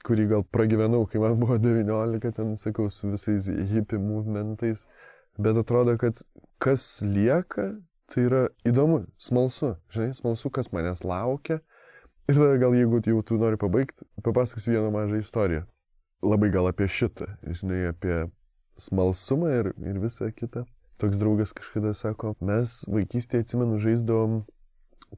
[0.06, 4.86] kurį gal pragyvenau, kai man buvo 19, ten, sakau, su visais hippie movementais,
[5.36, 6.24] bet atrodo, kad
[6.62, 7.74] kas lieka,
[8.12, 11.60] tai yra įdomu, smalsu, žinai, smalsu, kas manęs laukia.
[12.26, 15.62] Ir tada gal jeigu jau tu nori pabaigti, papasakosiu vieną mažą istoriją.
[16.26, 18.24] Labai gal apie šitą, žinai, apie
[18.82, 20.64] smalsumą ir, ir visą kitą.
[20.98, 24.40] Toks draugas kažkada sako, mes vaikystėje atsimenu žaisdavom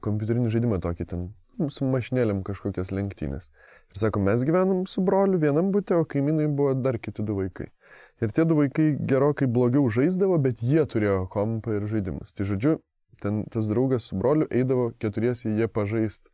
[0.03, 1.25] kompiuterinį žaidimą tokį ten,
[1.71, 3.49] su mašinėlėm kažkokias lenktynės.
[3.89, 7.71] Ir sako, mes gyvenom su broliu vienam būte, o kaimynai buvo dar kiti du vaikai.
[8.19, 12.33] Ir tie du vaikai gerokai blogiau žaisdavo, bet jie turėjo kompą ir žaidimus.
[12.35, 12.77] Tai žodžiu,
[13.23, 16.31] ten tas draugas su broliu eidavo keturiesi jie pažaist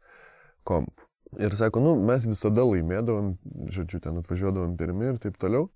[0.65, 1.05] kompų.
[1.41, 3.35] Ir sako, nu, mes visada laimėdavom,
[3.73, 5.69] žodžiu, ten atvažiuodavom pirmi ir taip toliau.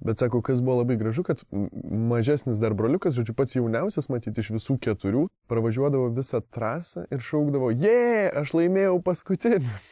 [0.00, 4.54] Bet sako, kas buvo labai gražu, kad mažesnis dar broliukas, žodžiu, pats jauniausias, matyti iš
[4.54, 9.90] visų keturių, pravažiuodavo visą trasą ir šaukdavo, jie, aš laimėjau paskutinis.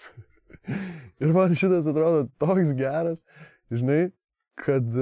[1.23, 3.27] ir man šitas atrodo toks geras,
[3.69, 4.09] žinai,
[4.59, 4.97] kad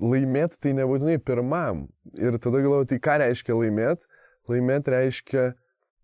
[0.00, 1.86] laimėti tai nebūtinai pirmam.
[2.18, 4.08] Ir tada galvoju, tai ką reiškia laimėti?
[4.50, 5.48] Laimėti reiškia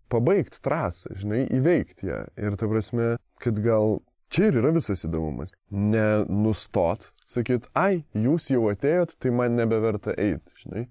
[0.09, 2.23] pabaigti trasą, žinai, įveikti ją.
[2.39, 3.99] Ir ta prasme, kad gal
[4.33, 5.53] čia ir yra visas įdomumas.
[5.69, 10.87] Nenustot sakyt, ai, jūs jau atėjot, tai man nebeverta eiti, žinai.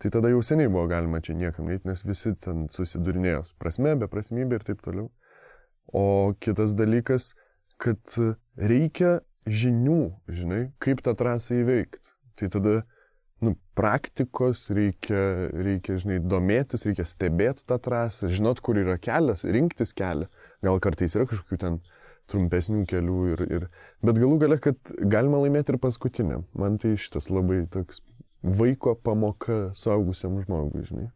[0.00, 3.94] Tai tada jau seniai buvo galima čia niekam eiti, nes visi ten susidurinėjo su prasme,
[4.02, 5.08] beprasmybė ir taip toliau.
[5.96, 7.30] O kitas dalykas,
[7.80, 8.16] kad
[8.60, 12.12] reikia žinių, žinai, kaip tą trasą įveikti.
[12.36, 12.74] Tai tada,
[13.44, 15.20] nu, praktikos, reikia,
[15.54, 20.28] reikia, žinai, domėtis, reikia stebėti tą trasą, žinot, kur yra kelias, rinktis kelią.
[20.66, 21.80] Gal kartais yra kažkokių ten
[22.30, 23.68] trumpesnių kelių ir, ir...
[24.04, 26.42] Bet galų gale, kad galima laimėti ir paskutinę.
[26.58, 28.02] Man tai šitas labai toks
[28.42, 31.06] vaiko pamoka suaugusiam žmogui, žinai.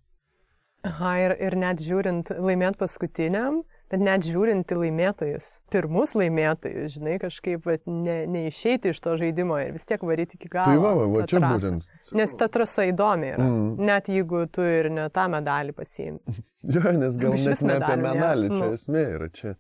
[0.86, 3.60] Aha, ir, ir net žiūrint laimėt paskutiniam,
[3.90, 9.58] bet net žiūrint į laimėtojus, pirmus laimėtojus, žinai, kažkaip bet ne, neišeiti iš to žaidimo
[9.62, 10.70] ir vis tiek varyti iki galo.
[10.70, 11.52] Tai va, va, va čia trasą.
[11.56, 12.16] būtent.
[12.20, 13.70] Nes ta trasa įdomi yra, mm.
[13.90, 16.40] net jeigu tu ir ne tą medalį pasiimi.
[16.76, 18.74] jo, nes gal net ne apie medalį, čia nu.
[18.78, 19.56] esmė yra čia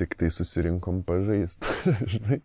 [0.00, 1.66] tik tai susirinkom pažaist,
[2.14, 2.40] žinai.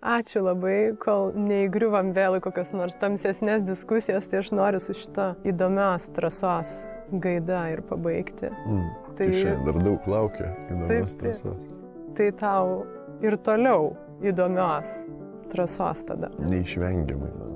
[0.00, 5.34] Ačiū labai, kol neįgriuvam vėl į kokias nors tamsesnės diskusijas, tai aš noriu su šito
[5.44, 8.48] įdomios trasos gaida ir pabaigti.
[8.64, 8.86] Mm,
[9.20, 11.68] tai, šiandien dar daug laukia įdomios taip, trasos.
[11.68, 12.80] Tai, tai tau
[13.24, 13.92] ir toliau
[14.24, 15.02] įdomios
[15.52, 16.32] trasos tada.
[16.48, 17.50] Neišvengiamai, man.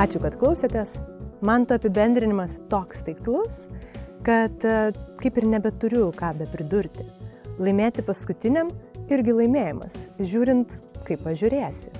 [0.00, 0.98] Ačiū, kad klausėtės.
[1.44, 3.66] Man to apibendrinimas toks taiklus,
[4.24, 7.04] kad e, kaip ir nebeturiu ką be pridurti.
[7.60, 8.72] Laimėti paskutiniam
[9.12, 11.92] irgi laimėjimas, žiūrint, kaip pažiūrėsi.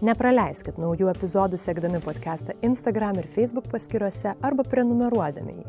[0.00, 5.66] Nepraleiskit naujų epizodų sekdami podcastą Instagram ir Facebook paskiruose arba prenumeruodami jį.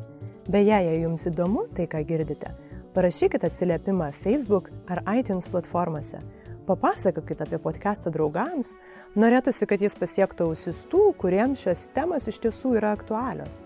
[0.52, 2.54] Beje, jei jums įdomu tai, ką girdite,
[2.96, 6.22] parašykit atsiliepimą Facebook ar iTunes platformose
[6.72, 8.76] Papasakokit apie podcastą draugams,
[9.20, 13.66] norėtųsi, kad jis pasiektų ausis tų, kuriems šios temos iš tiesų yra aktualios.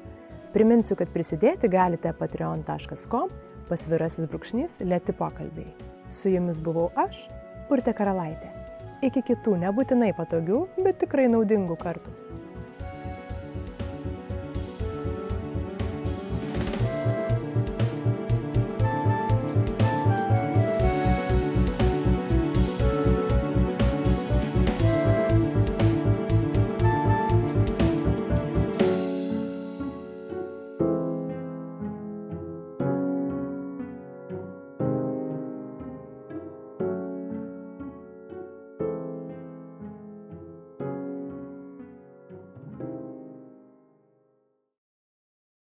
[0.56, 3.30] Priminsiu, kad prisidėti galite patreon.com
[3.70, 5.70] pasvirasis brūkšnys lėti pokalbiai.
[6.10, 7.28] Su jumis buvau aš,
[7.70, 8.55] Urte Karalaitė.
[9.06, 12.14] Iki kitų nebūtinai patogių, bet tikrai naudingų kartų.